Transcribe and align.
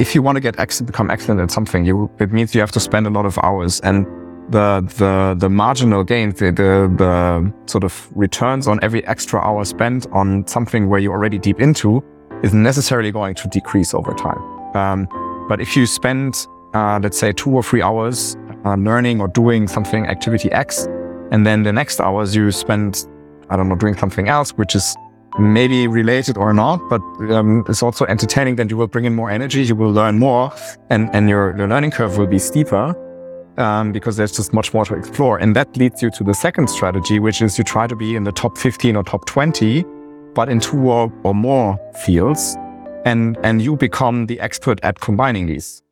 if 0.00 0.14
you 0.14 0.22
want 0.22 0.36
to 0.36 0.40
get 0.40 0.58
ex- 0.58 0.80
become 0.80 1.10
excellent 1.10 1.40
at 1.40 1.50
something, 1.50 1.84
you, 1.84 2.10
it 2.18 2.32
means 2.32 2.54
you 2.54 2.60
have 2.60 2.72
to 2.72 2.80
spend 2.80 3.06
a 3.06 3.10
lot 3.10 3.26
of 3.26 3.38
hours 3.42 3.80
and 3.80 4.06
the, 4.48 4.80
the, 4.96 5.36
the 5.38 5.48
marginal 5.48 6.02
gains, 6.02 6.40
the, 6.40 6.46
the, 6.46 6.92
the 6.96 7.52
sort 7.66 7.84
of 7.84 8.08
returns 8.16 8.66
on 8.66 8.80
every 8.82 9.06
extra 9.06 9.38
hour 9.40 9.64
spent 9.64 10.06
on 10.10 10.44
something 10.48 10.88
where 10.88 10.98
you're 10.98 11.12
already 11.12 11.38
deep 11.38 11.60
into 11.60 12.02
is 12.42 12.52
necessarily 12.54 13.12
going 13.12 13.34
to 13.34 13.48
decrease 13.48 13.94
over 13.94 14.12
time. 14.14 14.38
Um, 14.74 15.46
but 15.48 15.60
if 15.60 15.76
you 15.76 15.86
spend, 15.86 16.46
uh, 16.74 16.98
let's 17.02 17.18
say 17.18 17.32
two 17.32 17.50
or 17.50 17.62
three 17.62 17.82
hours 17.82 18.36
uh, 18.64 18.74
learning 18.76 19.20
or 19.20 19.28
doing 19.28 19.68
something 19.68 20.06
activity 20.06 20.50
X, 20.50 20.86
and 21.30 21.46
then 21.46 21.62
the 21.62 21.72
next 21.72 22.00
hours 22.00 22.34
you 22.34 22.50
spend, 22.50 23.06
I 23.50 23.56
don't 23.56 23.68
know, 23.68 23.76
doing 23.76 23.96
something 23.96 24.28
else, 24.28 24.50
which 24.52 24.74
is 24.74 24.96
maybe 25.38 25.86
related 25.86 26.36
or 26.36 26.52
not, 26.52 26.80
but 26.88 27.00
um, 27.30 27.64
it's 27.68 27.82
also 27.82 28.04
entertaining. 28.06 28.56
Then 28.56 28.68
you 28.68 28.76
will 28.76 28.88
bring 28.88 29.04
in 29.04 29.14
more 29.14 29.30
energy, 29.30 29.62
you 29.62 29.74
will 29.74 29.92
learn 29.92 30.18
more, 30.18 30.52
and, 30.90 31.08
and 31.14 31.28
your, 31.28 31.56
your 31.56 31.68
learning 31.68 31.92
curve 31.92 32.18
will 32.18 32.26
be 32.26 32.38
steeper 32.38 32.94
um, 33.58 33.92
because 33.92 34.16
there's 34.16 34.32
just 34.32 34.52
much 34.52 34.74
more 34.74 34.84
to 34.84 34.94
explore. 34.94 35.38
And 35.38 35.54
that 35.56 35.76
leads 35.76 36.02
you 36.02 36.10
to 36.10 36.24
the 36.24 36.34
second 36.34 36.68
strategy, 36.68 37.18
which 37.18 37.42
is 37.42 37.58
you 37.58 37.64
try 37.64 37.86
to 37.86 37.96
be 37.96 38.16
in 38.16 38.24
the 38.24 38.32
top 38.32 38.58
15 38.58 38.96
or 38.96 39.04
top 39.04 39.26
20, 39.26 39.84
but 40.34 40.48
in 40.48 40.60
two 40.60 40.90
or, 40.90 41.12
or 41.22 41.34
more 41.34 41.78
fields, 42.04 42.56
and, 43.04 43.38
and 43.42 43.62
you 43.62 43.76
become 43.76 44.26
the 44.26 44.40
expert 44.40 44.80
at 44.82 45.00
combining 45.00 45.46
these. 45.46 45.82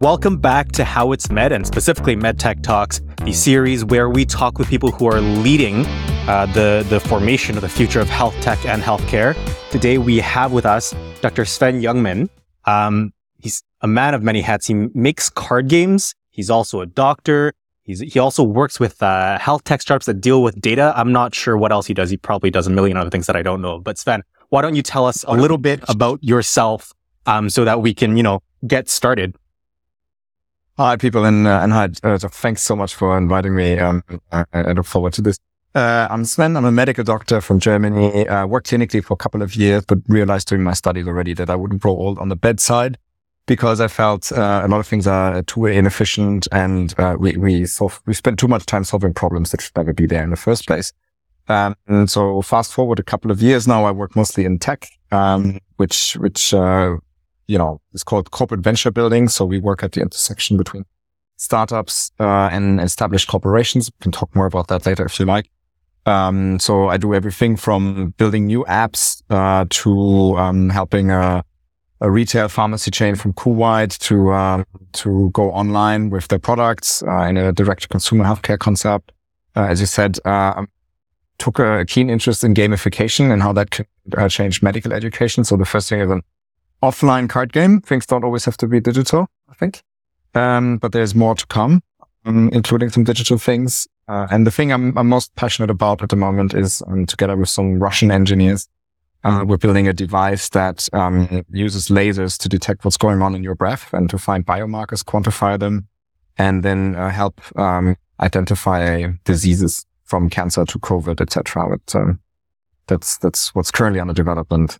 Welcome 0.00 0.38
back 0.38 0.72
to 0.72 0.84
How 0.84 1.12
It's 1.12 1.30
Med 1.30 1.52
and 1.52 1.64
specifically 1.64 2.16
MedTech 2.16 2.64
Talks, 2.64 3.00
the 3.22 3.32
series 3.32 3.84
where 3.84 4.10
we 4.10 4.24
talk 4.24 4.58
with 4.58 4.68
people 4.68 4.90
who 4.90 5.06
are 5.06 5.20
leading 5.20 5.86
uh, 6.28 6.46
the, 6.46 6.84
the 6.88 7.00
formation 7.00 7.56
of 7.56 7.62
the 7.62 7.68
future 7.68 8.00
of 8.00 8.08
health 8.08 8.34
tech 8.40 8.64
and 8.64 8.82
healthcare. 8.82 9.36
Today 9.70 9.98
we 9.98 10.18
have 10.18 10.52
with 10.52 10.66
us 10.66 10.94
Dr. 11.20 11.44
Sven 11.44 11.80
Jungmann. 11.80 12.28
Um, 12.64 13.12
he's 13.40 13.62
a 13.80 13.88
man 13.88 14.14
of 14.14 14.22
many 14.22 14.40
hats. 14.40 14.66
He 14.66 14.74
makes 14.74 15.28
card 15.28 15.68
games. 15.68 16.14
He's 16.30 16.50
also 16.50 16.80
a 16.80 16.86
doctor. 16.86 17.52
He's, 17.82 18.00
he 18.00 18.18
also 18.20 18.44
works 18.44 18.78
with 18.78 19.02
uh, 19.02 19.38
health 19.38 19.64
tech 19.64 19.82
startups 19.82 20.06
that 20.06 20.20
deal 20.20 20.42
with 20.42 20.60
data. 20.60 20.92
I'm 20.96 21.12
not 21.12 21.34
sure 21.34 21.56
what 21.56 21.72
else 21.72 21.86
he 21.86 21.94
does. 21.94 22.10
He 22.10 22.16
probably 22.16 22.50
does 22.50 22.66
a 22.66 22.70
million 22.70 22.96
other 22.96 23.10
things 23.10 23.26
that 23.26 23.34
I 23.34 23.42
don't 23.42 23.60
know. 23.60 23.80
But 23.80 23.98
Sven, 23.98 24.22
why 24.50 24.62
don't 24.62 24.76
you 24.76 24.82
tell 24.82 25.06
us 25.06 25.24
a 25.26 25.34
little 25.34 25.58
bit 25.58 25.80
about 25.88 26.22
yourself 26.22 26.92
um, 27.26 27.50
so 27.50 27.64
that 27.64 27.82
we 27.82 27.92
can, 27.92 28.16
you 28.16 28.22
know, 28.22 28.42
get 28.66 28.88
started? 28.88 29.34
Hi, 30.78 30.96
people, 30.96 31.24
and, 31.24 31.46
uh, 31.46 31.60
and 31.62 31.72
hi, 31.72 31.88
uh, 32.02 32.16
thanks 32.18 32.62
so 32.62 32.74
much 32.74 32.94
for 32.94 33.18
inviting 33.18 33.54
me. 33.54 33.78
Um, 33.78 34.02
I, 34.30 34.44
I, 34.54 34.72
look 34.72 34.86
forward 34.86 35.12
to 35.14 35.22
this. 35.22 35.38
Uh, 35.74 36.06
I'm 36.10 36.26
Sven. 36.26 36.56
I'm 36.56 36.66
a 36.66 36.72
medical 36.72 37.02
doctor 37.02 37.40
from 37.40 37.58
Germany. 37.58 38.28
I 38.28 38.44
worked 38.44 38.68
clinically 38.68 39.02
for 39.02 39.14
a 39.14 39.16
couple 39.16 39.40
of 39.40 39.56
years, 39.56 39.84
but 39.86 39.98
realized 40.06 40.48
during 40.48 40.62
my 40.62 40.74
studies 40.74 41.06
already 41.06 41.32
that 41.34 41.48
I 41.48 41.56
wouldn't 41.56 41.80
grow 41.80 41.92
old 41.92 42.18
on 42.18 42.28
the 42.28 42.36
bedside 42.36 42.98
because 43.46 43.80
I 43.80 43.88
felt 43.88 44.30
uh, 44.32 44.62
a 44.64 44.68
lot 44.68 44.80
of 44.80 44.86
things 44.86 45.06
are 45.06 45.42
too 45.42 45.64
inefficient 45.64 46.46
and 46.52 46.94
uh, 46.98 47.16
we 47.18 47.36
we 47.38 47.64
solve, 47.64 48.02
we 48.04 48.12
spend 48.12 48.38
too 48.38 48.48
much 48.48 48.66
time 48.66 48.84
solving 48.84 49.14
problems 49.14 49.50
that 49.50 49.62
should 49.62 49.74
never 49.74 49.94
be 49.94 50.04
there 50.06 50.22
in 50.22 50.30
the 50.30 50.36
first 50.36 50.66
place. 50.66 50.92
Um, 51.48 51.74
and 51.88 52.08
so 52.08 52.42
fast 52.42 52.72
forward 52.74 52.98
a 52.98 53.02
couple 53.02 53.30
of 53.30 53.40
years 53.40 53.66
now, 53.66 53.84
I 53.86 53.92
work 53.92 54.14
mostly 54.14 54.44
in 54.44 54.58
tech, 54.58 54.86
um, 55.10 55.58
which 55.76 56.18
which 56.18 56.52
uh, 56.52 56.96
you 57.46 57.56
know, 57.56 57.80
it's 57.94 58.04
called 58.04 58.30
corporate 58.30 58.60
venture 58.60 58.90
building. 58.90 59.26
So 59.26 59.46
we 59.46 59.58
work 59.58 59.82
at 59.82 59.92
the 59.92 60.02
intersection 60.02 60.58
between 60.58 60.84
startups 61.36 62.12
uh, 62.20 62.50
and 62.52 62.78
established 62.78 63.28
corporations. 63.28 63.90
We 63.90 64.02
can 64.02 64.12
talk 64.12 64.36
more 64.36 64.46
about 64.46 64.68
that 64.68 64.84
later 64.84 65.06
if 65.06 65.18
you 65.18 65.24
like. 65.24 65.48
Um, 66.06 66.58
so 66.58 66.88
I 66.88 66.96
do 66.96 67.14
everything 67.14 67.56
from 67.56 68.14
building 68.16 68.46
new 68.46 68.64
apps 68.64 69.22
uh, 69.30 69.66
to 69.70 70.36
um, 70.36 70.70
helping 70.70 71.10
a, 71.10 71.44
a, 72.00 72.10
retail 72.10 72.48
pharmacy 72.48 72.90
chain 72.90 73.14
from 73.14 73.32
Kuwait 73.34 73.98
to 73.98 74.30
uh, 74.30 74.64
to 74.94 75.30
go 75.30 75.52
online 75.52 76.10
with 76.10 76.26
their 76.26 76.40
products 76.40 77.04
uh, 77.04 77.22
in 77.22 77.36
a 77.36 77.52
direct 77.52 77.82
to 77.82 77.88
consumer 77.88 78.24
healthcare 78.24 78.58
concept. 78.58 79.12
Uh, 79.54 79.66
as 79.66 79.80
you 79.80 79.86
said, 79.86 80.18
uh, 80.24 80.64
took 81.38 81.60
a 81.60 81.84
keen 81.84 82.10
interest 82.10 82.42
in 82.42 82.52
gamification 82.54 83.30
and 83.30 83.42
how 83.42 83.52
that 83.52 83.70
could 83.70 83.86
change 84.28 84.62
medical 84.62 84.92
education. 84.92 85.44
So 85.44 85.56
the 85.56 85.64
first 85.64 85.88
thing 85.88 86.00
is 86.00 86.10
an 86.10 86.22
offline 86.82 87.28
card 87.28 87.52
game. 87.52 87.80
Things 87.80 88.06
don't 88.06 88.24
always 88.24 88.44
have 88.44 88.56
to 88.58 88.66
be 88.66 88.80
digital, 88.80 89.28
I 89.48 89.54
think. 89.54 89.82
Um, 90.34 90.78
but 90.78 90.92
there's 90.92 91.14
more 91.14 91.34
to 91.34 91.46
come, 91.46 91.82
um, 92.24 92.50
including 92.52 92.90
some 92.90 93.04
digital 93.04 93.38
things. 93.38 93.86
Uh, 94.08 94.26
and 94.30 94.46
the 94.46 94.50
thing 94.50 94.72
I'm, 94.72 94.96
I'm, 94.98 95.08
most 95.08 95.34
passionate 95.36 95.70
about 95.70 96.02
at 96.02 96.08
the 96.08 96.16
moment 96.16 96.54
is 96.54 96.82
um, 96.86 97.06
together 97.06 97.36
with 97.36 97.48
some 97.48 97.78
Russian 97.78 98.10
engineers, 98.10 98.68
uh, 99.24 99.44
we're 99.46 99.56
building 99.56 99.86
a 99.86 99.92
device 99.92 100.48
that 100.50 100.88
um, 100.92 101.44
uses 101.50 101.88
lasers 101.88 102.36
to 102.38 102.48
detect 102.48 102.84
what's 102.84 102.96
going 102.96 103.22
on 103.22 103.34
in 103.34 103.42
your 103.42 103.54
breath 103.54 103.92
and 103.92 104.10
to 104.10 104.18
find 104.18 104.44
biomarkers, 104.44 105.04
quantify 105.04 105.58
them, 105.58 105.86
and 106.36 106.62
then 106.62 106.96
uh, 106.96 107.10
help 107.10 107.40
um, 107.56 107.96
identify 108.20 109.12
diseases 109.24 109.86
from 110.04 110.28
cancer 110.28 110.64
to 110.64 110.78
COVID, 110.78 111.20
etc. 111.20 111.68
But 111.68 111.94
um, 111.94 112.20
that's 112.86 113.18
that's 113.18 113.54
what's 113.54 113.70
currently 113.70 114.00
under 114.00 114.12
development. 114.12 114.78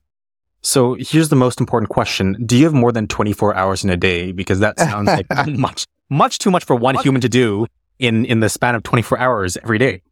So 0.62 0.94
here's 0.98 1.28
the 1.28 1.36
most 1.36 1.60
important 1.60 1.91
question. 1.91 2.36
Do 2.47 2.56
you 2.56 2.64
have 2.64 2.74
more 2.74 2.92
than 2.92 3.09
24 3.09 3.54
hours 3.54 3.82
in 3.82 3.91
a 3.91 3.97
day? 3.97 4.30
Because 4.30 4.60
that 4.60 4.78
sounds 4.78 5.09
like 5.09 5.26
much, 5.47 5.86
much 6.12 6.38
too 6.38 6.50
much 6.50 6.64
for 6.64 6.76
one 6.76 6.96
human 6.96 7.20
to 7.20 7.28
do 7.28 7.66
in, 7.98 8.24
in 8.26 8.40
the 8.40 8.48
span 8.48 8.74
of 8.74 8.82
24 8.82 9.18
hours 9.18 9.56
every 9.56 9.78
day. 9.78 10.02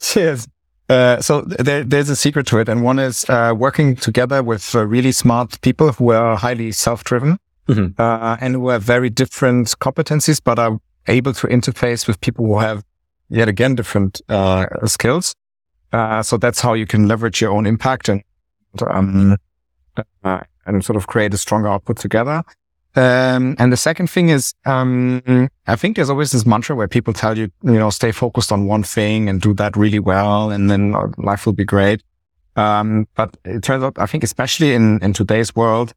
Cheers. 0.00 0.48
Uh, 0.88 1.20
so 1.20 1.40
there, 1.42 1.82
there's 1.82 2.10
a 2.10 2.16
secret 2.16 2.46
to 2.46 2.58
it. 2.58 2.68
And 2.68 2.82
one 2.82 2.98
is, 2.98 3.24
uh, 3.28 3.54
working 3.56 3.96
together 3.96 4.42
with 4.42 4.74
uh, 4.74 4.86
really 4.86 5.12
smart 5.12 5.60
people 5.62 5.92
who 5.92 6.12
are 6.12 6.36
highly 6.36 6.72
self-driven, 6.72 7.38
mm-hmm. 7.68 8.00
Uh, 8.00 8.36
and 8.40 8.54
who 8.54 8.68
have 8.68 8.82
very 8.82 9.10
different 9.10 9.68
competencies, 9.80 10.40
but 10.42 10.58
are 10.58 10.78
able 11.08 11.32
to 11.32 11.46
interface 11.46 12.06
with 12.06 12.20
people 12.20 12.44
who 12.46 12.58
have 12.58 12.84
yet 13.30 13.48
again 13.48 13.74
different, 13.74 14.20
uh, 14.28 14.66
skills. 14.86 15.34
Uh, 15.92 16.22
so 16.22 16.36
that's 16.36 16.60
how 16.60 16.74
you 16.74 16.86
can 16.86 17.08
leverage 17.08 17.40
your 17.40 17.52
own 17.52 17.66
impact 17.66 18.08
and 18.08 18.22
um, 18.90 19.36
uh, 20.24 20.40
and 20.66 20.84
sort 20.84 20.96
of 20.96 21.06
create 21.06 21.32
a 21.32 21.38
stronger 21.38 21.68
output 21.68 21.96
together. 21.96 22.42
Um, 22.96 23.56
and 23.58 23.72
the 23.72 23.76
second 23.76 24.08
thing 24.08 24.28
is, 24.28 24.54
um, 24.66 25.50
I 25.66 25.74
think 25.74 25.96
there's 25.96 26.10
always 26.10 26.30
this 26.30 26.46
mantra 26.46 26.76
where 26.76 26.86
people 26.86 27.12
tell 27.12 27.36
you, 27.36 27.50
you 27.62 27.72
know, 27.72 27.90
stay 27.90 28.12
focused 28.12 28.52
on 28.52 28.66
one 28.66 28.84
thing 28.84 29.28
and 29.28 29.40
do 29.40 29.52
that 29.54 29.76
really 29.76 29.98
well, 29.98 30.50
and 30.50 30.70
then 30.70 30.94
uh, 30.94 31.08
life 31.18 31.44
will 31.44 31.54
be 31.54 31.64
great. 31.64 32.02
Um, 32.56 33.08
but 33.16 33.36
it 33.44 33.64
turns 33.64 33.82
out, 33.82 33.98
I 33.98 34.06
think, 34.06 34.22
especially 34.22 34.74
in, 34.74 35.02
in 35.02 35.12
today's 35.12 35.56
world, 35.56 35.92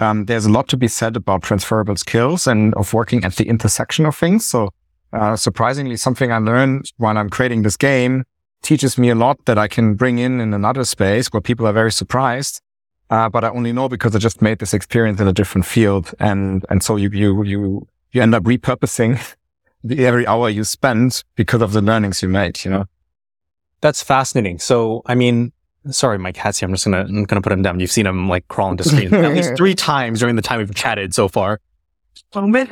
um, 0.00 0.24
there's 0.24 0.46
a 0.46 0.50
lot 0.50 0.66
to 0.68 0.76
be 0.76 0.88
said 0.88 1.14
about 1.14 1.42
transferable 1.42 1.96
skills 1.96 2.46
and 2.46 2.74
of 2.74 2.92
working 2.92 3.22
at 3.22 3.36
the 3.36 3.46
intersection 3.46 4.06
of 4.06 4.16
things. 4.16 4.44
So, 4.46 4.70
uh, 5.12 5.36
surprisingly, 5.36 5.96
something 5.96 6.32
I 6.32 6.38
learned 6.38 6.90
while 6.96 7.16
I'm 7.16 7.30
creating 7.30 7.62
this 7.62 7.76
game 7.76 8.24
teaches 8.62 8.98
me 8.98 9.10
a 9.10 9.14
lot 9.14 9.44
that 9.44 9.58
I 9.58 9.68
can 9.68 9.94
bring 9.94 10.18
in 10.18 10.40
in 10.40 10.52
another 10.52 10.84
space 10.84 11.28
where 11.28 11.40
people 11.40 11.66
are 11.66 11.72
very 11.72 11.92
surprised. 11.92 12.60
Uh, 13.10 13.28
but 13.28 13.42
I 13.42 13.50
only 13.50 13.72
know 13.72 13.88
because 13.88 14.14
I 14.14 14.20
just 14.20 14.40
made 14.40 14.60
this 14.60 14.72
experience 14.72 15.20
in 15.20 15.26
a 15.26 15.32
different 15.32 15.66
field. 15.66 16.14
And, 16.20 16.64
and 16.70 16.82
so 16.82 16.94
you, 16.94 17.10
you, 17.12 17.42
you, 17.42 17.88
you 18.12 18.22
end 18.22 18.34
up 18.34 18.44
repurposing 18.44 19.20
the 19.84 20.06
every 20.06 20.26
hour 20.26 20.48
you 20.48 20.62
spend 20.62 21.24
because 21.34 21.60
of 21.60 21.72
the 21.72 21.82
learnings 21.82 22.22
you 22.22 22.28
made, 22.28 22.64
you 22.64 22.70
know? 22.70 22.86
That's 23.80 24.02
fascinating. 24.02 24.60
So, 24.60 25.02
I 25.06 25.16
mean, 25.16 25.52
sorry, 25.90 26.18
Mike 26.18 26.36
Hatzi, 26.36 26.62
I'm 26.62 26.72
just 26.72 26.84
gonna, 26.84 27.00
I'm 27.00 27.24
gonna 27.24 27.40
put 27.40 27.52
him 27.52 27.62
down. 27.62 27.80
You've 27.80 27.90
seen 27.90 28.06
him 28.06 28.28
like 28.28 28.46
crawl 28.48 28.70
into 28.70 28.84
screen 28.84 29.12
at 29.12 29.32
least 29.32 29.54
three 29.56 29.74
times 29.74 30.20
during 30.20 30.36
the 30.36 30.42
time 30.42 30.58
we've 30.58 30.74
chatted 30.74 31.12
so 31.12 31.26
far. 31.26 31.60
Moment. 32.34 32.70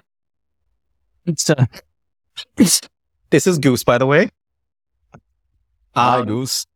It's, 1.26 1.50
uh, 1.50 1.66
this 2.56 3.46
is 3.46 3.58
Goose, 3.58 3.82
by 3.82 3.98
the 3.98 4.06
way. 4.06 4.30
Hi, 5.94 6.18
um, 6.18 6.26
Goose. 6.26 6.66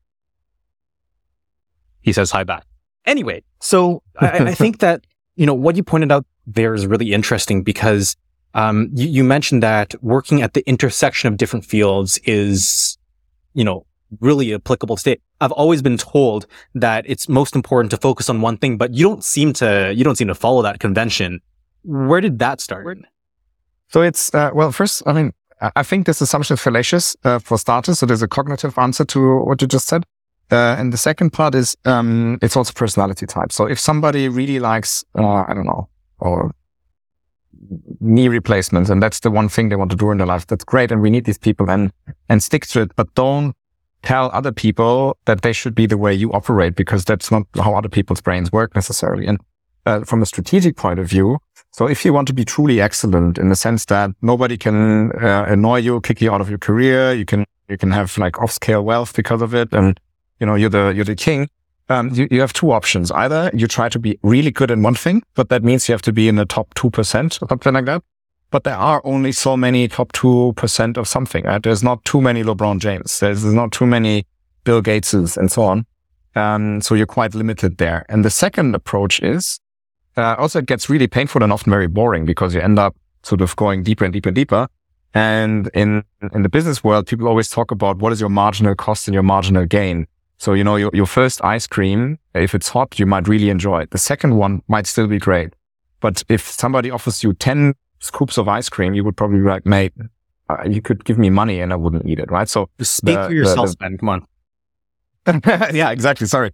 He 2.01 2.13
says 2.13 2.33
hi 2.33 2.43
back. 2.43 2.65
Anyway, 3.07 3.43
so 3.61 4.03
I, 4.19 4.39
I, 4.39 4.55
think 4.63 4.79
that, 4.79 5.05
you 5.37 5.47
know, 5.47 5.55
what 5.55 5.77
you 5.77 5.83
pointed 5.83 6.13
out 6.13 6.25
there 6.47 6.75
is 6.75 6.87
really 6.87 7.13
interesting 7.13 7.63
because 7.63 8.17
um, 8.55 8.91
you, 8.95 9.09
you 9.09 9.25
mentioned 9.25 9.63
that 9.63 9.95
working 10.03 10.43
at 10.43 10.55
the 10.55 10.67
intersection 10.69 11.33
of 11.33 11.37
different 11.37 11.65
fields 11.65 12.19
is, 12.25 12.99
you 13.55 13.65
know, 13.65 13.87
really 14.21 14.55
applicable 14.55 14.97
today. 14.97 15.19
I've 15.41 15.53
always 15.53 15.81
been 15.81 15.97
told 15.97 16.47
that 16.75 17.05
it's 17.09 17.29
most 17.29 17.57
important 17.57 17.91
to 17.93 17.97
focus 17.97 18.29
on 18.29 18.41
one 18.41 18.59
thing, 18.59 18.77
but 18.77 18.95
you 18.95 19.09
don't 19.09 19.25
seem 19.25 19.53
to, 19.55 19.93
you 19.95 20.05
don't 20.05 20.17
seem 20.17 20.29
to 20.29 20.35
follow 20.35 20.63
that 20.63 20.81
convention. 20.81 21.41
Where 21.83 22.21
did 22.21 22.39
that 22.41 22.61
start? 22.61 22.99
So 23.89 24.03
it's, 24.03 24.35
uh, 24.35 24.51
well, 24.55 24.71
first, 24.71 25.03
I 25.07 25.13
mean, 25.13 25.33
I 25.77 25.83
think 25.83 26.07
this 26.07 26.21
assumption 26.21 26.55
is 26.55 26.61
fallacious 26.61 27.17
uh, 27.25 27.39
for 27.39 27.57
starters. 27.57 28.01
So 28.01 28.07
there's 28.07 28.23
a 28.23 28.29
cognitive 28.29 28.77
answer 28.79 29.05
to 29.07 29.39
what 29.45 29.63
you 29.63 29.69
just 29.69 29.87
said. 29.87 30.05
Uh, 30.53 30.77
and 30.79 30.93
the 30.93 30.99
second 30.99 31.31
part 31.31 31.55
is 31.55 31.75
um, 31.87 32.39
it's 32.43 32.57
also 32.57 32.73
personality 32.75 33.25
type. 33.25 33.51
So 33.51 33.65
if 33.65 33.81
somebody 33.81 34.29
really 34.29 34.59
likes, 34.61 35.03
uh, 35.19 35.45
I 35.49 35.55
don't 35.55 35.65
know, 35.65 35.89
or 36.19 36.53
knee 38.01 38.29
replacements, 38.29 38.91
and 38.91 39.03
that's 39.03 39.21
the 39.21 39.31
one 39.31 39.49
thing 39.49 39.71
they 39.71 39.77
want 39.77 39.91
to 39.93 39.97
do 39.97 40.11
in 40.11 40.19
their 40.19 40.27
life, 40.27 40.47
that's 40.47 40.65
great, 40.65 40.93
and 40.93 41.01
we 41.01 41.09
need 41.09 41.25
these 41.25 41.39
people 41.39 41.71
and 41.71 41.91
and 42.29 42.43
stick 42.43 42.67
to 42.67 42.83
it. 42.83 42.95
But 42.97 43.15
don't 43.15 43.55
tell 44.03 44.31
other 44.35 44.53
people 44.53 45.17
that 45.25 45.41
they 45.41 45.55
should 45.55 45.75
be 45.75 45.87
the 45.87 45.97
way 45.97 46.13
you 46.13 46.31
operate 46.33 46.75
because 46.75 47.05
that's 47.05 47.31
not 47.31 47.45
how 47.57 47.75
other 47.75 47.89
people's 47.89 48.21
brains 48.21 48.53
work 48.53 48.75
necessarily. 48.75 49.27
And 49.27 49.39
uh, 49.87 50.01
from 50.05 50.21
a 50.21 50.27
strategic 50.27 50.77
point 50.77 50.99
of 50.99 51.09
view, 51.09 51.39
so 51.71 51.89
if 51.89 52.05
you 52.05 52.13
want 52.13 52.29
to 52.29 52.35
be 52.35 52.45
truly 52.45 52.79
excellent 52.79 53.39
in 53.39 53.49
the 53.49 53.57
sense 53.57 53.87
that 53.87 54.11
nobody 54.21 54.59
can 54.59 55.13
uh, 55.13 55.47
annoy 55.49 55.79
you, 55.79 56.01
kick 56.03 56.21
you 56.21 56.31
out 56.31 56.43
of 56.43 56.51
your 56.51 56.59
career, 56.59 57.15
you 57.15 57.25
can 57.25 57.47
you 57.69 57.79
can 57.79 57.91
have 57.93 58.19
like 58.19 58.39
off 58.39 58.53
scale 58.53 58.85
wealth 58.85 59.17
because 59.17 59.41
of 59.41 59.55
it, 59.55 59.73
and 59.73 59.99
you 60.43 60.47
know 60.47 60.57
you're 60.57 60.71
the 60.71 60.93
you're 60.95 61.05
the 61.05 61.15
king. 61.15 61.49
Um, 61.89 62.11
you, 62.13 62.27
you 62.31 62.41
have 62.41 62.53
two 62.53 62.73
options. 62.73 63.11
Either 63.13 63.51
you 63.55 63.69
try 63.69 63.89
to 63.89 63.99
be 63.99 64.19
really 64.23 64.51
good 64.51 64.71
in 64.71 64.83
one 64.83 64.95
thing, 64.95 65.23
but 65.35 65.49
that 65.51 65.63
means 65.63 65.89
you 65.89 65.93
have 65.93 66.03
to 66.03 66.13
be 66.13 66.29
in 66.29 66.35
the 66.35 66.45
top 66.45 66.75
two 66.75 66.91
percent 66.91 67.39
or 67.41 67.49
something 67.49 67.73
like 67.73 67.85
that. 67.85 68.03
But 68.51 68.65
there 68.65 68.77
are 68.77 69.01
only 69.05 69.31
so 69.33 69.57
many 69.57 69.87
top 69.87 70.11
two 70.13 70.53
percent 70.57 70.99
of 70.99 71.07
something. 71.07 71.45
Right? 71.45 71.63
There's 71.63 71.85
not 71.85 72.05
too 72.05 72.21
many 72.21 72.43
LeBron 72.43 72.81
James. 72.81 73.21
There's 73.21 73.45
not 73.45 73.71
too 73.71 73.87
many 73.87 74.27
Bill 74.65 74.83
Gateses 74.83 75.37
and 75.37 75.51
so 75.51 75.63
on. 75.63 75.87
Um, 76.35 76.81
so 76.81 76.97
you're 76.97 77.07
quite 77.07 77.35
limited 77.37 77.79
there. 77.79 78.05
And 78.09 78.25
the 78.25 78.31
second 78.31 78.75
approach 78.75 79.21
is 79.23 79.61
uh, 80.17 80.35
also 80.39 80.59
it 80.59 80.67
gets 80.67 80.91
really 80.91 81.07
painful 81.07 81.43
and 81.45 81.53
often 81.53 81.71
very 81.71 81.87
boring 81.87 82.25
because 82.25 82.53
you 82.53 82.61
end 82.61 82.81
up 82.81 82.97
sort 83.23 83.43
of 83.43 83.55
going 83.55 83.85
deeper 83.85 84.05
and 84.05 84.13
deeper 84.13 84.31
and 84.31 84.37
deeper. 84.37 84.67
And 85.15 85.71
in, 85.75 86.03
in 86.35 86.43
the 86.43 86.49
business 86.49 86.83
world, 86.83 87.07
people 87.07 87.29
always 87.29 87.49
talk 87.49 87.71
about 87.71 87.99
what 87.99 88.13
is 88.13 88.21
your 88.21 88.31
marginal 88.31 88.75
cost 88.75 89.07
and 89.07 89.15
your 89.15 89.23
marginal 89.23 89.67
gain. 89.67 90.07
So, 90.43 90.55
you 90.55 90.65
know, 90.65 90.75
your, 90.75 90.91
your 90.93 91.07
first 91.07 91.41
ice 91.45 91.69
cream, 91.69 92.19
if 92.35 92.53
it's 92.53 92.69
hot, 92.69 92.99
you 92.99 93.07
might 93.07 93.29
really 93.29 93.49
enjoy 93.49 93.83
it. 93.83 93.93
The 93.93 93.99
second 93.99 94.35
one 94.35 94.61
might 94.67 94.89
still 94.89 95.07
be 95.07 95.21
great. 95.21 95.55
But 96.01 96.25
if 96.29 96.45
somebody 96.51 96.91
offers 96.91 97.23
you 97.23 97.33
10 97.33 97.75
scoops 98.01 98.39
of 98.39 98.49
ice 98.49 98.69
cream, 98.69 98.93
you 98.93 99.05
would 99.05 99.17
probably 99.17 99.39
be 99.39 99.47
like, 99.47 99.65
mate, 99.65 99.93
uh, 100.49 100.57
you 100.69 100.83
could 100.83 101.05
give 101.05 101.17
me 101.17 101.31
money 101.31 101.61
and 101.61 101.73
I 101.73 101.77
wouldn't 101.77 102.09
eat 102.09 102.19
it. 102.19 102.29
Right. 102.29 102.49
So 102.49 102.69
speak 102.81 103.15
the, 103.15 103.27
for 103.27 103.33
yourself, 103.33 103.71
the, 103.71 103.77
the, 103.77 103.85
man. 103.85 103.99
Come 103.99 104.09
on. 105.47 105.71
yeah, 105.77 105.93
exactly. 105.93 106.27
Sorry. 106.27 106.51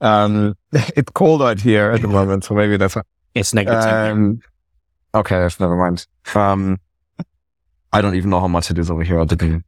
Um, 0.00 0.56
it's 0.72 1.10
cold 1.10 1.42
out 1.42 1.60
here 1.60 1.90
at 1.90 2.00
the 2.00 2.06
moment, 2.06 2.44
so 2.44 2.54
maybe 2.54 2.76
that's. 2.76 2.94
A, 2.94 3.02
it's 3.34 3.52
negative. 3.52 3.82
Um, 3.82 4.40
okay, 5.16 5.40
that's 5.40 5.58
never 5.58 5.74
mind. 5.74 6.06
Um, 6.36 6.78
I 7.92 8.02
don't 8.02 8.14
even 8.14 8.30
know 8.30 8.38
how 8.38 8.46
much 8.46 8.70
it 8.70 8.78
is 8.78 8.88
over 8.88 9.02
here 9.02 9.18
at 9.18 9.30
the 9.30 9.64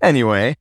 Anyway, 0.00 0.56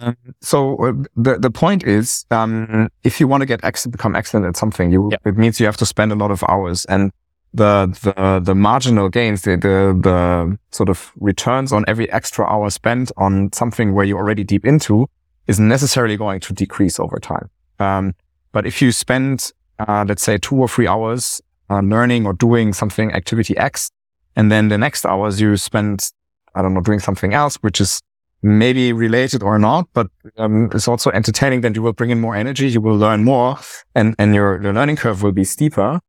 um, 0.00 0.16
so 0.40 0.76
uh, 0.76 0.92
the 1.16 1.38
the 1.38 1.50
point 1.50 1.84
is, 1.84 2.24
um, 2.30 2.88
if 3.04 3.20
you 3.20 3.28
want 3.28 3.42
to 3.42 3.46
get 3.46 3.64
ex- 3.64 3.86
become 3.86 4.14
excellent 4.14 4.46
at 4.46 4.56
something, 4.56 4.92
you 4.92 5.10
it 5.24 5.36
means 5.36 5.60
you 5.60 5.66
have 5.66 5.76
to 5.78 5.86
spend 5.86 6.12
a 6.12 6.14
lot 6.14 6.30
of 6.30 6.44
hours, 6.48 6.84
and 6.86 7.12
the 7.54 7.86
the 8.02 8.40
the 8.40 8.54
marginal 8.54 9.08
gains, 9.08 9.42
the, 9.42 9.56
the 9.56 9.98
the 10.00 10.58
sort 10.70 10.88
of 10.88 11.12
returns 11.20 11.72
on 11.72 11.84
every 11.88 12.10
extra 12.12 12.44
hour 12.46 12.70
spent 12.70 13.10
on 13.16 13.50
something 13.52 13.94
where 13.94 14.04
you're 14.04 14.18
already 14.18 14.44
deep 14.44 14.64
into, 14.64 15.08
is 15.46 15.58
necessarily 15.58 16.16
going 16.16 16.40
to 16.40 16.52
decrease 16.52 17.00
over 17.00 17.18
time. 17.18 17.48
Um, 17.78 18.14
but 18.52 18.66
if 18.66 18.80
you 18.80 18.92
spend, 18.92 19.52
uh, 19.78 20.04
let's 20.08 20.22
say 20.22 20.38
two 20.38 20.56
or 20.56 20.68
three 20.68 20.86
hours 20.86 21.42
uh, 21.70 21.80
learning 21.80 22.26
or 22.26 22.32
doing 22.32 22.72
something 22.72 23.12
activity 23.12 23.56
X, 23.56 23.90
and 24.34 24.50
then 24.50 24.68
the 24.68 24.78
next 24.78 25.04
hours 25.04 25.40
you 25.40 25.56
spend, 25.56 26.10
I 26.54 26.62
don't 26.62 26.74
know, 26.74 26.80
doing 26.80 27.00
something 27.00 27.34
else, 27.34 27.56
which 27.56 27.80
is 27.80 28.00
maybe 28.46 28.92
related 28.92 29.42
or 29.42 29.58
not, 29.58 29.88
but 29.92 30.08
um, 30.38 30.70
it's 30.72 30.88
also 30.88 31.10
entertaining. 31.10 31.60
Then 31.60 31.74
you 31.74 31.82
will 31.82 31.92
bring 31.92 32.10
in 32.10 32.20
more 32.20 32.36
energy, 32.36 32.68
you 32.68 32.80
will 32.80 32.96
learn 32.96 33.24
more, 33.24 33.58
and 33.94 34.14
and 34.18 34.34
your, 34.34 34.62
your 34.62 34.72
learning 34.72 34.96
curve 34.96 35.22
will 35.22 35.32
be 35.32 35.44
steeper. 35.44 36.00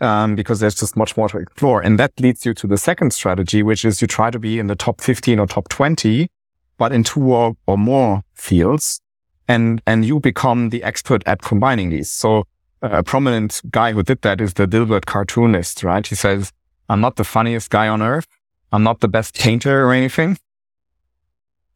Um, 0.00 0.34
because 0.34 0.58
there's 0.58 0.74
just 0.74 0.96
much 0.96 1.16
more 1.16 1.28
to 1.28 1.38
explore. 1.38 1.80
And 1.80 1.98
that 2.00 2.12
leads 2.18 2.44
you 2.44 2.52
to 2.54 2.66
the 2.66 2.76
second 2.76 3.12
strategy, 3.12 3.62
which 3.62 3.84
is 3.84 4.02
you 4.02 4.08
try 4.08 4.28
to 4.30 4.40
be 4.40 4.58
in 4.58 4.66
the 4.66 4.74
top 4.74 5.00
15 5.00 5.38
or 5.38 5.46
top 5.46 5.68
20, 5.68 6.28
but 6.76 6.92
in 6.92 7.04
two 7.04 7.32
or, 7.32 7.56
or 7.66 7.78
more 7.78 8.22
fields 8.34 9.00
and 9.48 9.82
and 9.86 10.04
you 10.04 10.20
become 10.20 10.70
the 10.70 10.82
expert 10.82 11.22
at 11.26 11.42
combining 11.42 11.90
these. 11.90 12.10
So 12.10 12.44
a 12.82 13.02
prominent 13.02 13.62
guy 13.70 13.92
who 13.92 14.02
did 14.02 14.22
that 14.22 14.40
is 14.40 14.54
the 14.54 14.66
Dilbert 14.66 15.06
cartoonist, 15.06 15.82
right? 15.82 16.06
He 16.06 16.14
says, 16.14 16.52
"I'm 16.88 17.00
not 17.00 17.16
the 17.16 17.24
funniest 17.24 17.70
guy 17.70 17.88
on 17.88 18.02
earth. 18.02 18.26
I'm 18.72 18.82
not 18.82 19.00
the 19.00 19.08
best 19.08 19.34
painter 19.38 19.86
or 19.86 19.92
anything." 19.92 20.38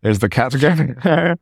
There's 0.03 0.19
the 0.19 0.29
cat 0.29 0.55
again. 0.55 0.97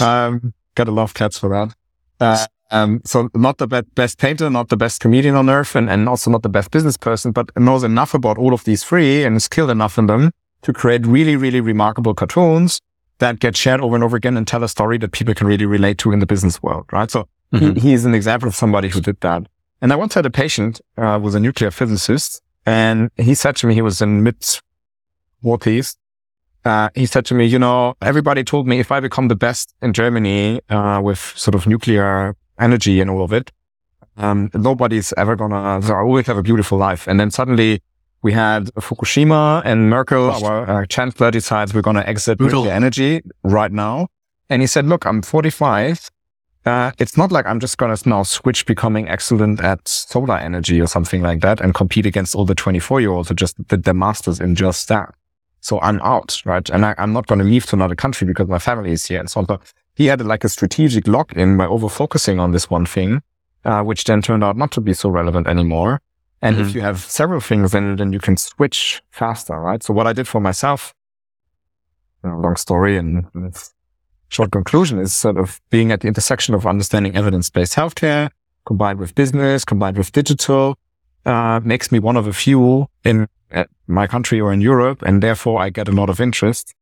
um, 0.00 0.54
gotta 0.74 0.90
love 0.90 1.14
cats 1.14 1.38
for 1.38 1.48
that. 1.50 1.74
Uh, 2.20 2.46
um, 2.70 3.00
so 3.04 3.30
not 3.34 3.58
the 3.58 3.66
be- 3.66 3.82
best 3.94 4.18
painter, 4.18 4.50
not 4.50 4.68
the 4.68 4.76
best 4.76 5.00
comedian 5.00 5.36
on 5.36 5.48
earth, 5.48 5.76
and, 5.76 5.88
and 5.88 6.08
also 6.08 6.30
not 6.30 6.42
the 6.42 6.48
best 6.48 6.70
business 6.70 6.96
person, 6.96 7.32
but 7.32 7.50
knows 7.56 7.84
enough 7.84 8.14
about 8.14 8.38
all 8.38 8.52
of 8.52 8.64
these 8.64 8.82
three 8.82 9.22
and 9.22 9.36
is 9.36 9.44
skilled 9.44 9.70
enough 9.70 9.98
in 9.98 10.06
them 10.06 10.32
to 10.62 10.72
create 10.72 11.06
really, 11.06 11.36
really 11.36 11.60
remarkable 11.60 12.14
cartoons 12.14 12.80
that 13.18 13.38
get 13.38 13.56
shared 13.56 13.80
over 13.80 13.94
and 13.94 14.04
over 14.04 14.16
again 14.16 14.36
and 14.36 14.46
tell 14.46 14.64
a 14.64 14.68
story 14.68 14.98
that 14.98 15.12
people 15.12 15.34
can 15.34 15.46
really 15.46 15.66
relate 15.66 15.98
to 15.98 16.12
in 16.12 16.18
the 16.18 16.26
business 16.26 16.62
world, 16.62 16.86
right? 16.92 17.10
So 17.10 17.28
mm-hmm. 17.52 17.74
he, 17.74 17.90
he's 17.90 18.04
an 18.04 18.14
example 18.14 18.48
of 18.48 18.54
somebody 18.54 18.88
who 18.88 19.00
did 19.00 19.20
that. 19.20 19.46
And 19.80 19.92
I 19.92 19.96
once 19.96 20.14
had 20.14 20.26
a 20.26 20.30
patient, 20.30 20.80
uh, 20.96 21.18
was 21.22 21.34
a 21.34 21.40
nuclear 21.40 21.70
physicist 21.70 22.42
and 22.64 23.10
he 23.16 23.34
said 23.34 23.56
to 23.56 23.66
me, 23.66 23.74
he 23.74 23.82
was 23.82 24.02
in 24.02 24.22
mid 24.22 24.44
forties. 25.42 25.96
Uh, 26.66 26.88
he 26.96 27.06
said 27.06 27.24
to 27.24 27.34
me, 27.34 27.44
you 27.44 27.60
know, 27.60 27.94
everybody 28.02 28.42
told 28.42 28.66
me 28.66 28.80
if 28.80 28.90
I 28.90 28.98
become 28.98 29.28
the 29.28 29.36
best 29.36 29.72
in 29.82 29.92
Germany, 29.92 30.60
uh, 30.68 31.00
with 31.00 31.20
sort 31.36 31.54
of 31.54 31.64
nuclear 31.64 32.34
energy 32.58 33.00
and 33.00 33.08
all 33.08 33.22
of 33.22 33.32
it, 33.32 33.52
um, 34.16 34.50
nobody's 34.52 35.12
ever 35.16 35.36
gonna, 35.36 35.80
so 35.80 35.94
I 35.94 35.98
always 35.98 36.26
have 36.26 36.38
a 36.38 36.42
beautiful 36.42 36.76
life. 36.76 37.06
And 37.06 37.20
then 37.20 37.30
suddenly 37.30 37.82
we 38.22 38.32
had 38.32 38.64
Fukushima 38.74 39.62
and 39.64 39.88
Merkel, 39.88 40.32
our 40.44 40.82
uh, 40.82 40.86
chancellor, 40.86 41.30
decides 41.30 41.72
we're 41.72 41.82
going 41.82 42.02
to 42.02 42.08
exit 42.08 42.38
Brutal. 42.38 42.62
nuclear 42.62 42.74
energy 42.74 43.22
right 43.44 43.70
now. 43.70 44.08
And 44.50 44.60
he 44.60 44.66
said, 44.66 44.86
look, 44.86 45.06
I'm 45.06 45.22
45. 45.22 46.10
Uh, 46.64 46.90
it's 46.98 47.16
not 47.16 47.30
like 47.30 47.46
I'm 47.46 47.60
just 47.60 47.78
going 47.78 47.94
to 47.94 48.08
now 48.08 48.24
switch 48.24 48.66
becoming 48.66 49.08
excellent 49.08 49.60
at 49.60 49.86
solar 49.86 50.38
energy 50.38 50.80
or 50.80 50.88
something 50.88 51.22
like 51.22 51.42
that 51.42 51.60
and 51.60 51.74
compete 51.74 52.06
against 52.06 52.34
all 52.34 52.44
the 52.44 52.56
24 52.56 53.00
year 53.00 53.12
olds 53.12 53.28
who 53.28 53.36
just 53.36 53.54
did 53.68 53.84
their 53.84 53.94
masters 53.94 54.40
in 54.40 54.56
just 54.56 54.88
that. 54.88 55.14
So 55.66 55.80
I'm 55.80 56.00
out, 56.02 56.40
right? 56.44 56.70
And 56.70 56.86
I, 56.86 56.94
am 56.96 57.12
not 57.12 57.26
going 57.26 57.40
to 57.40 57.44
leave 57.44 57.66
to 57.66 57.74
another 57.74 57.96
country 57.96 58.24
because 58.24 58.46
my 58.46 58.60
family 58.60 58.92
is 58.92 59.04
here 59.04 59.18
and 59.18 59.28
so 59.28 59.40
on. 59.40 59.46
But 59.46 59.60
he 59.96 60.06
had 60.06 60.24
like 60.24 60.44
a 60.44 60.48
strategic 60.48 61.08
lock 61.08 61.32
in 61.32 61.56
by 61.56 61.66
over 61.66 61.88
focusing 61.88 62.38
on 62.38 62.52
this 62.52 62.70
one 62.70 62.86
thing, 62.86 63.20
uh, 63.64 63.82
which 63.82 64.04
then 64.04 64.22
turned 64.22 64.44
out 64.44 64.56
not 64.56 64.70
to 64.72 64.80
be 64.80 64.92
so 64.92 65.08
relevant 65.08 65.48
anymore. 65.48 66.00
And 66.40 66.54
mm-hmm. 66.54 66.68
if 66.68 66.74
you 66.76 66.82
have 66.82 67.00
several 67.00 67.40
things, 67.40 67.72
then, 67.72 67.96
then 67.96 68.12
you 68.12 68.20
can 68.20 68.36
switch 68.36 69.02
faster, 69.10 69.58
right? 69.58 69.82
So 69.82 69.92
what 69.92 70.06
I 70.06 70.12
did 70.12 70.28
for 70.28 70.40
myself, 70.40 70.94
you 72.22 72.30
know, 72.30 72.38
long 72.38 72.54
story 72.54 72.96
and 72.96 73.26
short 74.28 74.52
conclusion 74.52 75.00
is 75.00 75.12
sort 75.12 75.36
of 75.36 75.60
being 75.70 75.90
at 75.90 76.00
the 76.00 76.06
intersection 76.06 76.54
of 76.54 76.64
understanding 76.64 77.16
evidence-based 77.16 77.74
healthcare 77.74 78.30
combined 78.66 79.00
with 79.00 79.16
business, 79.16 79.64
combined 79.64 79.98
with 79.98 80.12
digital, 80.12 80.78
uh, 81.24 81.58
makes 81.64 81.90
me 81.90 81.98
one 81.98 82.16
of 82.16 82.28
a 82.28 82.32
few 82.32 82.86
in 83.02 83.26
uh, 83.52 83.64
my 83.86 84.06
country 84.06 84.40
or 84.40 84.52
in 84.52 84.60
Europe. 84.60 85.02
And 85.02 85.22
therefore 85.22 85.60
I 85.60 85.70
get 85.70 85.88
a 85.88 85.92
lot 85.92 86.10
of 86.10 86.20
interest. 86.20 86.74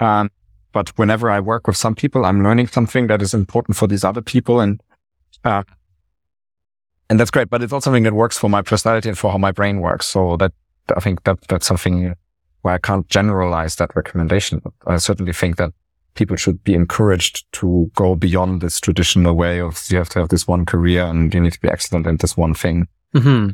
Um, 0.00 0.30
but 0.72 0.90
whenever 0.98 1.30
I 1.30 1.40
work 1.40 1.66
with 1.66 1.76
some 1.76 1.94
people, 1.94 2.24
I'm 2.24 2.42
learning 2.42 2.68
something 2.68 3.06
that 3.06 3.22
is 3.22 3.32
important 3.32 3.76
for 3.76 3.86
these 3.86 4.04
other 4.04 4.20
people. 4.20 4.60
And, 4.60 4.82
uh, 5.44 5.62
and 7.08 7.18
that's 7.18 7.30
great. 7.30 7.48
But 7.48 7.62
it's 7.62 7.72
also 7.72 7.88
something 7.88 8.02
that 8.04 8.12
works 8.12 8.36
for 8.36 8.50
my 8.50 8.62
personality 8.62 9.08
and 9.08 9.18
for 9.18 9.30
how 9.30 9.38
my 9.38 9.52
brain 9.52 9.80
works. 9.80 10.06
So 10.06 10.36
that 10.36 10.52
I 10.94 11.00
think 11.00 11.24
that 11.24 11.40
that's 11.48 11.66
something 11.66 12.14
where 12.62 12.74
I 12.74 12.78
can't 12.78 13.08
generalize 13.08 13.76
that 13.76 13.94
recommendation. 13.94 14.60
I 14.86 14.96
certainly 14.98 15.32
think 15.32 15.56
that 15.56 15.72
people 16.14 16.36
should 16.36 16.64
be 16.64 16.74
encouraged 16.74 17.44
to 17.52 17.90
go 17.94 18.16
beyond 18.16 18.60
this 18.60 18.80
traditional 18.80 19.34
way 19.34 19.60
of 19.60 19.84
you 19.88 19.98
have 19.98 20.08
to 20.08 20.20
have 20.20 20.30
this 20.30 20.48
one 20.48 20.66
career 20.66 21.04
and 21.04 21.32
you 21.32 21.40
need 21.40 21.52
to 21.52 21.60
be 21.60 21.68
excellent 21.68 22.06
in 22.06 22.16
this 22.16 22.36
one 22.36 22.54
thing. 22.54 22.88
Mm-hmm. 23.14 23.50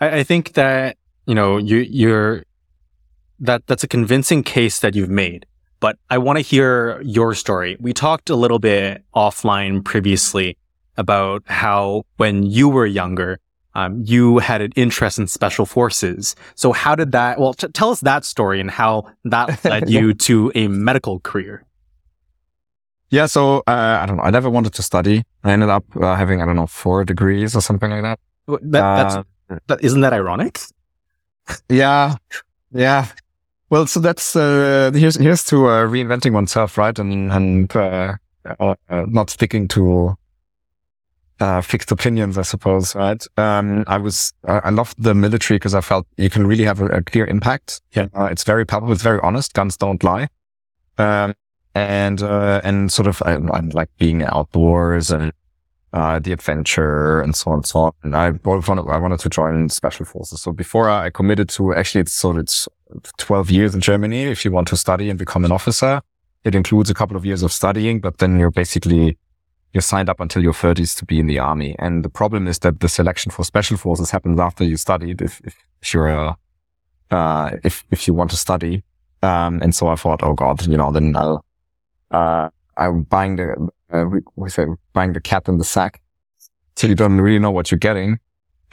I, 0.00 0.18
I 0.18 0.22
think 0.24 0.52
that 0.54 0.98
you 1.26 1.34
know 1.34 1.56
you 1.56 1.78
you're 1.78 2.44
that 3.40 3.66
that's 3.66 3.84
a 3.84 3.88
convincing 3.88 4.42
case 4.42 4.80
that 4.80 4.94
you've 4.94 5.10
made. 5.10 5.46
But 5.80 5.98
I 6.08 6.18
want 6.18 6.38
to 6.38 6.40
hear 6.40 7.00
your 7.02 7.34
story. 7.34 7.76
We 7.78 7.92
talked 7.92 8.30
a 8.30 8.36
little 8.36 8.58
bit 8.58 9.04
offline 9.14 9.84
previously 9.84 10.56
about 10.96 11.42
how 11.46 12.04
when 12.16 12.44
you 12.44 12.68
were 12.68 12.86
younger, 12.86 13.38
um, 13.74 14.02
you 14.06 14.38
had 14.38 14.62
an 14.62 14.72
interest 14.76 15.18
in 15.18 15.26
special 15.26 15.66
forces. 15.66 16.36
So 16.54 16.72
how 16.72 16.94
did 16.94 17.12
that, 17.12 17.40
well, 17.40 17.54
t- 17.54 17.68
tell 17.68 17.90
us 17.90 18.00
that 18.00 18.24
story 18.24 18.60
and 18.60 18.70
how 18.70 19.10
that 19.24 19.64
led 19.66 19.90
you 19.90 20.14
to 20.14 20.52
a 20.54 20.68
medical 20.68 21.20
career. 21.20 21.64
Yeah. 23.10 23.26
So, 23.26 23.58
uh, 23.66 23.98
I 24.02 24.06
don't 24.06 24.16
know. 24.16 24.22
I 24.22 24.30
never 24.30 24.48
wanted 24.48 24.72
to 24.74 24.82
study. 24.82 25.24
I 25.42 25.52
ended 25.52 25.68
up 25.68 25.84
uh, 25.96 26.14
having, 26.14 26.40
I 26.40 26.46
don't 26.46 26.56
know, 26.56 26.66
four 26.66 27.04
degrees 27.04 27.54
or 27.54 27.60
something 27.60 27.90
like 27.90 28.02
that. 28.02 28.18
that 28.46 28.70
that's, 28.70 29.16
uh, 29.68 29.76
isn't 29.80 30.00
that 30.00 30.12
ironic? 30.12 30.60
Yeah. 31.68 32.16
Yeah. 32.72 33.06
Well, 33.70 33.86
so 33.86 34.00
that's, 34.00 34.36
uh, 34.36 34.90
here's, 34.94 35.16
here's 35.16 35.44
to 35.44 35.66
uh, 35.66 35.86
reinventing 35.86 36.32
oneself, 36.32 36.78
right? 36.78 36.98
And, 36.98 37.32
and, 37.32 37.76
uh, 37.76 38.16
not 38.88 39.30
sticking 39.30 39.68
to 39.68 40.16
uh, 41.40 41.60
fixed 41.60 41.90
opinions, 41.90 42.38
I 42.38 42.42
suppose, 42.42 42.94
right? 42.94 43.24
Um, 43.36 43.84
I 43.86 43.98
was, 43.98 44.32
uh, 44.46 44.60
I 44.64 44.70
loved 44.70 45.02
the 45.02 45.14
military 45.14 45.56
because 45.56 45.74
I 45.74 45.80
felt 45.80 46.06
you 46.16 46.30
can 46.30 46.46
really 46.46 46.64
have 46.64 46.80
a, 46.80 46.86
a 46.86 47.02
clear 47.02 47.26
impact. 47.26 47.80
Yeah. 47.92 48.06
Uh, 48.14 48.26
it's 48.26 48.44
very 48.44 48.64
palpable. 48.64 48.92
It's 48.92 49.02
very 49.02 49.20
honest. 49.22 49.54
Guns 49.54 49.76
don't 49.76 50.02
lie. 50.04 50.28
Um, 50.98 51.34
and, 51.74 52.22
uh, 52.22 52.60
and 52.62 52.92
sort 52.92 53.08
of, 53.08 53.22
I, 53.24 53.32
I 53.32 53.60
like 53.60 53.90
being 53.98 54.22
outdoors 54.22 55.10
and, 55.10 55.32
uh, 55.94 56.18
the 56.18 56.32
adventure 56.32 57.20
and 57.20 57.36
so 57.36 57.52
on 57.52 57.58
and 57.58 57.66
so 57.66 57.78
on. 57.78 57.92
And 58.02 58.16
I 58.16 58.30
wanted, 58.44 58.90
I 58.90 58.98
wanted 58.98 59.20
to 59.20 59.28
join 59.28 59.68
special 59.68 60.04
forces. 60.04 60.42
So 60.42 60.50
before 60.52 60.90
I 60.90 61.08
committed 61.08 61.48
to 61.50 61.72
actually, 61.72 62.00
it's 62.02 62.12
so 62.12 62.36
it's 62.36 62.68
12 63.18 63.50
years 63.52 63.74
in 63.76 63.80
Germany. 63.80 64.24
If 64.24 64.44
you 64.44 64.50
want 64.50 64.66
to 64.68 64.76
study 64.76 65.08
and 65.08 65.16
become 65.18 65.44
an 65.44 65.52
officer, 65.52 66.02
it 66.42 66.56
includes 66.56 66.90
a 66.90 66.94
couple 66.94 67.16
of 67.16 67.24
years 67.24 67.44
of 67.44 67.52
studying, 67.52 68.00
but 68.00 68.18
then 68.18 68.40
you're 68.40 68.50
basically, 68.50 69.16
you're 69.72 69.82
signed 69.82 70.08
up 70.08 70.18
until 70.18 70.42
your 70.42 70.52
30s 70.52 70.98
to 70.98 71.04
be 71.04 71.20
in 71.20 71.28
the 71.28 71.38
army. 71.38 71.76
And 71.78 72.04
the 72.04 72.10
problem 72.10 72.48
is 72.48 72.58
that 72.58 72.80
the 72.80 72.88
selection 72.88 73.30
for 73.30 73.44
special 73.44 73.76
forces 73.76 74.10
happens 74.10 74.40
after 74.40 74.64
you 74.64 74.76
studied. 74.76 75.22
If, 75.22 75.40
if 75.80 75.94
you're 75.94 76.08
a, 76.08 76.36
uh, 77.12 77.50
if, 77.62 77.84
if 77.92 78.08
you 78.08 78.14
want 78.14 78.30
to 78.32 78.36
study. 78.36 78.82
Um, 79.22 79.62
and 79.62 79.72
so 79.72 79.86
I 79.86 79.94
thought, 79.94 80.24
oh 80.24 80.34
God, 80.34 80.66
you 80.66 80.76
know, 80.76 80.90
then 80.90 81.14
I'll, 81.14 81.44
uh, 82.10 82.50
I'm 82.76 83.04
buying 83.04 83.36
the, 83.36 83.70
uh, 83.92 84.04
we, 84.10 84.20
we 84.36 84.48
say 84.48 84.66
buying 84.92 85.12
the 85.12 85.20
cat 85.20 85.48
in 85.48 85.58
the 85.58 85.64
sack 85.64 86.00
till 86.74 86.90
you 86.90 86.96
don't 86.96 87.20
really 87.20 87.38
know 87.38 87.50
what 87.50 87.70
you're 87.70 87.78
getting. 87.78 88.18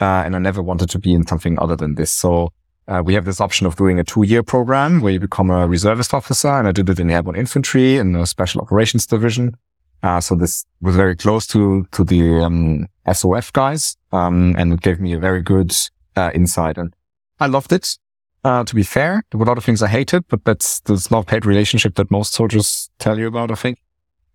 Uh, 0.00 0.22
and 0.24 0.34
I 0.34 0.38
never 0.38 0.62
wanted 0.62 0.90
to 0.90 0.98
be 0.98 1.12
in 1.14 1.26
something 1.26 1.58
other 1.58 1.76
than 1.76 1.94
this. 1.94 2.12
So, 2.12 2.52
uh, 2.88 3.00
we 3.04 3.14
have 3.14 3.24
this 3.24 3.40
option 3.40 3.66
of 3.66 3.76
doing 3.76 4.00
a 4.00 4.04
two 4.04 4.24
year 4.24 4.42
program 4.42 5.00
where 5.00 5.12
you 5.12 5.20
become 5.20 5.50
a 5.50 5.68
reservist 5.68 6.12
officer. 6.12 6.48
And 6.48 6.66
I 6.66 6.72
did 6.72 6.88
it 6.90 6.98
in 6.98 7.06
the 7.06 7.14
airborne 7.14 7.36
infantry 7.36 7.96
in 7.96 8.12
the 8.12 8.26
special 8.26 8.60
operations 8.60 9.06
division. 9.06 9.56
Uh, 10.02 10.20
so 10.20 10.34
this 10.34 10.64
was 10.80 10.96
very 10.96 11.14
close 11.14 11.46
to, 11.48 11.86
to 11.92 12.02
the, 12.02 12.42
um, 12.42 12.88
SOF 13.10 13.52
guys. 13.52 13.96
Um, 14.10 14.56
and 14.58 14.72
it 14.72 14.80
gave 14.80 14.98
me 14.98 15.12
a 15.12 15.18
very 15.18 15.42
good, 15.42 15.72
uh, 16.16 16.32
insight 16.34 16.76
and 16.76 16.92
I 17.38 17.46
loved 17.46 17.72
it. 17.72 17.98
Uh, 18.44 18.64
to 18.64 18.74
be 18.74 18.82
fair, 18.82 19.24
there 19.30 19.38
were 19.38 19.44
a 19.44 19.48
lot 19.48 19.58
of 19.58 19.64
things 19.64 19.82
I 19.82 19.88
hated, 19.88 20.24
but 20.28 20.44
that's 20.44 20.80
the 20.80 21.06
love 21.10 21.28
hate 21.28 21.44
relationship 21.44 21.94
that 21.96 22.10
most 22.10 22.32
soldiers 22.32 22.90
tell 22.98 23.18
you 23.18 23.26
about, 23.26 23.50
I 23.50 23.54
think. 23.54 23.78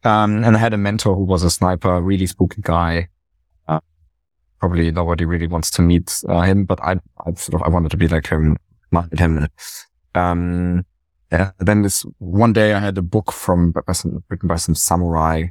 Um, 0.03 0.43
and 0.43 0.55
I 0.55 0.59
had 0.59 0.73
a 0.73 0.77
mentor 0.77 1.15
who 1.15 1.23
was 1.23 1.43
a 1.43 1.49
sniper, 1.49 2.01
really 2.01 2.27
spooky 2.27 2.61
guy. 2.61 3.09
Uh, 3.67 3.79
probably 4.59 4.91
nobody 4.91 5.25
really 5.25 5.47
wants 5.47 5.71
to 5.71 5.81
meet 5.81 6.21
uh, 6.29 6.41
him, 6.41 6.65
but 6.65 6.81
I, 6.81 6.99
I 7.25 7.33
sort 7.33 7.61
of, 7.61 7.67
I 7.67 7.69
wanted 7.69 7.91
to 7.91 7.97
be 7.97 8.07
like 8.07 8.27
him, 8.27 8.57
like 8.91 9.17
him. 9.17 9.47
Um, 10.15 10.85
yeah. 11.31 11.51
Then 11.59 11.81
this 11.81 12.05
one 12.19 12.53
day 12.53 12.73
I 12.73 12.79
had 12.79 12.97
a 12.97 13.01
book 13.01 13.31
from, 13.31 13.71
by 13.71 13.93
some, 13.93 14.23
written 14.29 14.47
by 14.47 14.55
some 14.55 14.75
samurai, 14.75 15.47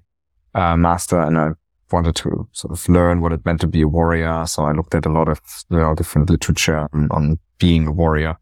uh, 0.54 0.76
master 0.76 1.20
and 1.20 1.38
I 1.38 1.50
wanted 1.92 2.16
to 2.16 2.48
sort 2.52 2.72
of 2.72 2.88
learn 2.88 3.20
what 3.20 3.32
it 3.32 3.44
meant 3.44 3.60
to 3.60 3.66
be 3.66 3.82
a 3.82 3.88
warrior. 3.88 4.44
So 4.46 4.64
I 4.64 4.72
looked 4.72 4.94
at 4.94 5.06
a 5.06 5.12
lot 5.12 5.28
of 5.28 5.40
you 5.70 5.78
know, 5.78 5.94
different 5.94 6.30
literature 6.30 6.88
on, 6.92 7.08
on 7.10 7.38
being 7.58 7.86
a 7.86 7.92
warrior. 7.92 8.38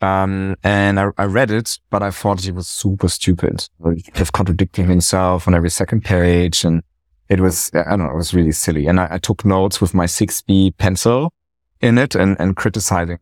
Um, 0.00 0.56
and 0.62 1.00
I, 1.00 1.08
I, 1.18 1.24
read 1.24 1.50
it, 1.50 1.78
but 1.90 2.02
I 2.02 2.10
thought 2.10 2.42
he 2.42 2.52
was 2.52 2.68
super 2.68 3.08
stupid. 3.08 3.68
Just 4.14 4.32
contradicting 4.32 4.88
himself 4.88 5.48
on 5.48 5.54
every 5.54 5.70
second 5.70 6.04
page. 6.04 6.64
And 6.64 6.82
it 7.28 7.40
was, 7.40 7.70
I 7.74 7.90
don't 7.90 8.00
know, 8.00 8.10
it 8.10 8.16
was 8.16 8.32
really 8.32 8.52
silly. 8.52 8.86
And 8.86 9.00
I, 9.00 9.08
I 9.12 9.18
took 9.18 9.44
notes 9.44 9.80
with 9.80 9.94
my 9.94 10.06
6B 10.06 10.76
pencil 10.78 11.32
in 11.80 11.98
it 11.98 12.14
and, 12.14 12.36
and 12.38 12.56
criticizing 12.56 13.18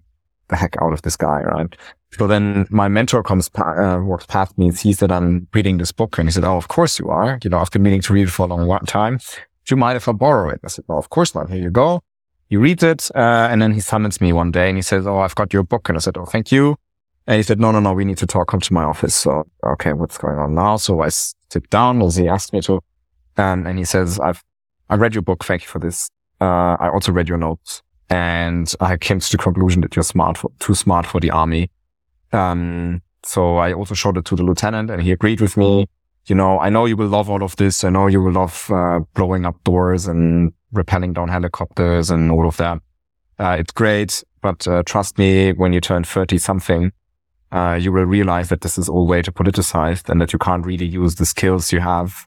the 0.49 0.56
heck 0.56 0.76
out 0.80 0.92
of 0.92 1.02
this 1.02 1.16
guy, 1.16 1.42
right? 1.42 1.75
So 2.12 2.26
then 2.26 2.66
my 2.71 2.88
mentor 2.88 3.23
comes, 3.23 3.50
uh, 3.56 4.00
walks 4.02 4.26
past 4.26 4.56
me 4.59 4.68
and 4.68 4.78
sees 4.78 4.99
that 4.99 5.11
I'm 5.11 5.49
reading 5.52 5.78
this 5.78 5.92
book. 5.92 6.18
And 6.18 6.28
he 6.28 6.33
said, 6.33 6.45
Oh, 6.45 6.56
of 6.56 6.68
course 6.68 6.99
you 6.99 7.09
are. 7.09 7.38
You 7.42 7.50
know, 7.50 7.59
I've 7.59 7.71
been 7.71 7.83
meaning 7.83 8.02
to 8.02 8.12
read 8.12 8.28
it 8.28 8.30
for 8.30 8.47
a 8.47 8.54
long 8.54 8.78
time. 8.87 9.18
Do 9.18 9.75
you 9.75 9.76
mind 9.76 9.97
if 9.97 10.09
I 10.09 10.12
borrow 10.12 10.50
it? 10.50 10.61
I 10.64 10.68
said, 10.68 10.85
Well, 10.88 10.99
of 10.99 11.11
course 11.11 11.35
not. 11.35 11.50
Here 11.50 11.62
you 11.62 11.71
go. 11.71 12.02
He 12.49 12.57
reads 12.57 12.83
it, 12.83 13.11
uh, 13.15 13.49
and 13.50 13.61
then 13.61 13.73
he 13.73 13.81
summons 13.81 14.21
me 14.21 14.33
one 14.33 14.53
day 14.53 14.69
and 14.69 14.79
he 14.79 14.83
says, 14.83 15.07
Oh, 15.07 15.19
I've 15.19 15.35
got 15.35 15.53
your 15.53 15.65
book. 15.65 15.88
And 15.88 15.97
I 15.97 16.00
said, 16.00 16.17
Oh, 16.17 16.26
thank 16.26 16.53
you. 16.53 16.76
And 17.26 17.37
he 17.37 17.43
said, 17.43 17.59
No, 17.59 17.73
no, 17.73 17.81
no, 17.81 17.93
we 17.93 18.05
need 18.05 18.19
to 18.19 18.26
talk. 18.26 18.49
Come 18.49 18.61
to 18.61 18.73
my 18.73 18.85
office. 18.85 19.15
So, 19.15 19.45
okay, 19.65 19.93
what's 19.93 20.19
going 20.19 20.38
on 20.38 20.55
now? 20.55 20.76
So 20.76 21.03
I 21.03 21.09
sit 21.09 21.69
down 21.71 22.03
as 22.03 22.17
he 22.17 22.29
asked 22.29 22.53
me 22.53 22.61
to. 22.62 22.81
Um, 23.37 23.67
and 23.67 23.79
he 23.79 23.85
says, 23.85 24.21
I've, 24.21 24.43
I 24.88 24.95
read 24.95 25.15
your 25.15 25.23
book. 25.23 25.45
Thank 25.45 25.62
you 25.62 25.69
for 25.69 25.79
this. 25.79 26.09
Uh, 26.41 26.76
I 26.79 26.88
also 26.88 27.12
read 27.12 27.29
your 27.29 27.38
notes 27.38 27.83
and 28.11 28.73
I 28.81 28.97
came 28.97 29.21
to 29.21 29.31
the 29.31 29.38
conclusion 29.38 29.81
that 29.83 29.97
you're 29.97 30.03
smart 30.03 30.38
for, 30.38 30.50
too 30.59 30.75
smart 30.75 31.07
for 31.07 31.21
the 31.21 31.31
army. 31.31 31.71
Um, 32.33 33.03
so 33.25 33.57
I 33.57 33.73
also 33.73 33.95
showed 33.95 34.17
it 34.17 34.25
to 34.26 34.37
the 34.37 34.43
lieutenant 34.43 34.91
and 34.91 35.03
he 35.03 35.11
agreed 35.12 35.41
with 35.41 35.57
me. 35.57 35.87
You 36.26 36.35
know, 36.35 36.59
I 36.59 36.71
know 36.71 36.87
you 36.87 36.97
will 36.97 37.09
love 37.09 37.31
all 37.31 37.43
of 37.43 37.57
this. 37.57 37.85
I 37.85 37.91
know 37.91 38.07
you 38.07 38.23
will 38.23 38.33
love, 38.33 38.71
uh, 38.71 39.00
blowing 39.15 39.45
up 39.47 39.62
doors 39.65 40.07
and 40.07 40.53
rappelling 40.76 41.14
down 41.14 41.28
helicopters 41.28 42.11
and 42.11 42.30
all 42.30 42.47
of 42.47 42.56
that. 42.59 42.78
Uh, 43.38 43.56
it's 43.59 43.73
great, 43.73 44.25
but 44.40 44.66
uh, 44.66 44.83
trust 44.85 45.18
me, 45.18 45.52
when 45.52 45.73
you 45.73 45.80
turn 45.80 46.04
30 46.04 46.38
something, 46.38 46.92
uh, 47.52 47.78
you 47.80 47.92
will 47.92 48.04
realize 48.04 48.49
that 48.49 48.62
this 48.62 48.78
is 48.78 48.88
all 48.88 49.06
way 49.06 49.23
too 49.23 49.33
politicized 49.33 50.09
and 50.09 50.21
that 50.21 50.33
you 50.33 50.38
can't 50.38 50.64
really 50.64 50.87
use 50.87 51.16
the 51.16 51.26
skills 51.26 51.73
you 51.73 51.80
have 51.80 52.26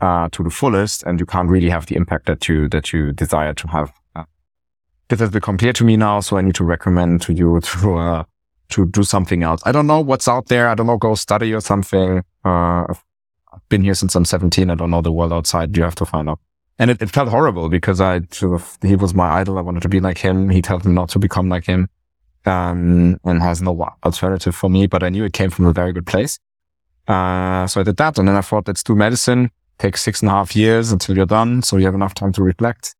uh, 0.00 0.28
to 0.30 0.42
the 0.42 0.50
fullest 0.50 1.02
and 1.04 1.20
you 1.20 1.26
can't 1.26 1.48
really 1.48 1.70
have 1.70 1.86
the 1.86 1.96
impact 1.96 2.26
that 2.26 2.48
you, 2.48 2.68
that 2.68 2.92
you 2.92 3.12
desire 3.12 3.54
to 3.54 3.68
have. 3.68 3.92
Uh, 4.16 4.24
this 5.08 5.20
has 5.20 5.30
become 5.30 5.56
clear 5.56 5.72
to 5.72 5.84
me 5.84 5.96
now, 5.96 6.20
so 6.20 6.36
I 6.36 6.40
need 6.42 6.54
to 6.56 6.64
recommend 6.64 7.22
to 7.22 7.32
you 7.32 7.60
to, 7.64 7.96
uh, 7.96 8.24
to 8.70 8.86
do 8.86 9.02
something 9.02 9.42
else. 9.42 9.62
I 9.64 9.72
don't 9.72 9.86
know 9.86 10.00
what's 10.00 10.28
out 10.28 10.46
there. 10.46 10.68
I 10.68 10.74
don't 10.74 10.86
know, 10.86 10.96
go 10.96 11.14
study 11.14 11.52
or 11.52 11.60
something. 11.60 12.22
I've 13.52 13.68
been 13.68 13.82
here 13.82 13.94
since 13.94 14.14
I'm 14.14 14.24
17. 14.24 14.70
I 14.70 14.74
don't 14.74 14.90
know 14.90 15.02
the 15.02 15.12
world 15.12 15.32
outside. 15.32 15.76
You 15.76 15.82
have 15.82 15.96
to 15.96 16.06
find 16.06 16.28
out. 16.28 16.40
And 16.80 16.90
it, 16.90 17.02
it 17.02 17.10
felt 17.10 17.28
horrible 17.28 17.68
because 17.68 18.00
I 18.00 18.22
sort 18.30 18.54
of, 18.54 18.78
he 18.80 18.96
was 18.96 19.12
my 19.12 19.28
idol. 19.40 19.58
I 19.58 19.60
wanted 19.60 19.82
to 19.82 19.88
be 19.90 20.00
like 20.00 20.16
him. 20.16 20.48
He 20.48 20.62
told 20.62 20.86
me 20.86 20.92
not 20.92 21.10
to 21.10 21.18
become 21.18 21.50
like 21.50 21.66
him. 21.66 21.88
Um, 22.46 23.20
and 23.22 23.42
has 23.42 23.60
no 23.60 23.78
alternative 24.02 24.56
for 24.56 24.70
me, 24.70 24.86
but 24.86 25.02
I 25.02 25.10
knew 25.10 25.24
it 25.24 25.34
came 25.34 25.50
from 25.50 25.66
a 25.66 25.74
very 25.74 25.92
good 25.92 26.06
place. 26.06 26.38
Uh, 27.06 27.66
so 27.66 27.82
I 27.82 27.84
did 27.84 27.98
that. 27.98 28.18
And 28.18 28.26
then 28.26 28.34
I 28.34 28.40
thought, 28.40 28.66
let's 28.66 28.82
do 28.82 28.94
medicine. 28.94 29.50
Takes 29.78 30.00
six 30.00 30.22
and 30.22 30.30
a 30.30 30.32
half 30.32 30.56
years 30.56 30.90
until 30.90 31.16
you're 31.16 31.26
done. 31.26 31.60
So 31.60 31.76
you 31.76 31.84
have 31.84 31.94
enough 31.94 32.14
time 32.14 32.32
to 32.32 32.42
reflect. 32.42 32.94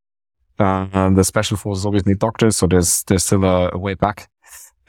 Uh, 0.58 1.08
the 1.08 1.25
special 1.25 1.56
forces 1.56 1.87
always 1.87 2.04
need 2.04 2.18
doctors. 2.18 2.58
So 2.58 2.66
there's, 2.66 3.02
there's 3.04 3.25
still 3.25 3.44
a, 3.44 3.70
a 3.72 3.78
way 3.78 3.94
back. 3.94 4.28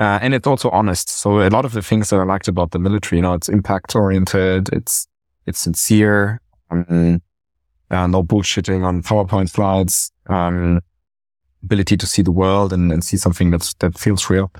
Uh, 0.01 0.19
and 0.21 0.33
it's 0.33 0.47
also 0.47 0.69
honest. 0.71 1.07
So 1.07 1.39
a 1.39 1.49
lot 1.49 1.63
of 1.63 1.71
the 1.71 1.81
things 1.81 2.09
that 2.09 2.19
I 2.19 2.23
liked 2.23 2.49
about 2.49 2.71
the 2.71 2.79
military, 2.79 3.19
you 3.19 3.23
know, 3.23 3.35
it's 3.35 3.47
impact 3.47 3.95
oriented. 3.95 4.67
It's, 4.73 5.07
it's 5.45 5.59
sincere. 5.59 6.41
Um, 6.69 7.21
uh, 7.91 8.07
no 8.07 8.23
bullshitting 8.23 8.83
on 8.83 9.03
PowerPoint 9.03 9.49
slides, 9.49 10.11
um, 10.27 10.79
ability 11.63 11.97
to 11.97 12.07
see 12.07 12.21
the 12.21 12.31
world 12.31 12.73
and, 12.73 12.91
and 12.91 13.03
see 13.03 13.17
something 13.17 13.51
that's, 13.51 13.73
that 13.75 13.97
feels 13.97 14.29
real. 14.29 14.51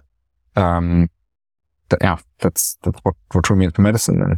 Um, 0.56 1.10
that, 1.90 2.00
yeah, 2.02 2.20
that's, 2.40 2.78
that's 2.84 3.00
what, 3.04 3.16
what 3.32 3.44
drew 3.44 3.56
me 3.56 3.66
into 3.66 3.82
medicine. 3.82 4.22
And, 4.22 4.38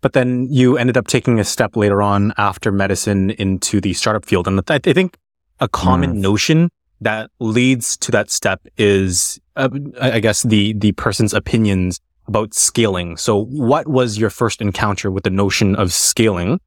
but 0.00 0.14
then 0.14 0.48
you 0.50 0.78
ended 0.78 0.96
up 0.96 1.06
taking 1.06 1.38
a 1.38 1.44
step 1.44 1.76
later 1.76 2.02
on 2.02 2.32
after 2.38 2.72
medicine 2.72 3.30
into 3.30 3.80
the 3.80 3.92
startup 3.92 4.24
field. 4.24 4.48
And 4.48 4.60
I, 4.68 4.74
I 4.74 4.92
think 4.92 5.16
a 5.60 5.68
common 5.68 6.14
mm. 6.14 6.20
notion 6.20 6.70
that 7.02 7.30
leads 7.38 7.96
to 7.98 8.10
that 8.12 8.30
step 8.30 8.66
is, 8.76 9.38
uh, 9.56 9.68
I 10.00 10.20
guess, 10.20 10.42
the, 10.42 10.72
the 10.74 10.92
person's 10.92 11.34
opinions 11.34 12.00
about 12.26 12.54
scaling. 12.54 13.16
So 13.16 13.44
what 13.44 13.88
was 13.88 14.18
your 14.18 14.30
first 14.30 14.60
encounter 14.60 15.10
with 15.10 15.24
the 15.24 15.30
notion 15.30 15.76
of 15.76 15.92
scaling? 15.92 16.60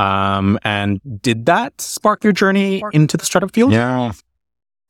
Um, 0.00 0.58
and 0.62 0.98
did 1.20 1.44
that 1.44 1.78
spark 1.78 2.24
your 2.24 2.32
journey 2.32 2.82
into 2.92 3.18
the 3.18 3.24
startup 3.26 3.52
field? 3.52 3.72
Yeah. 3.72 4.12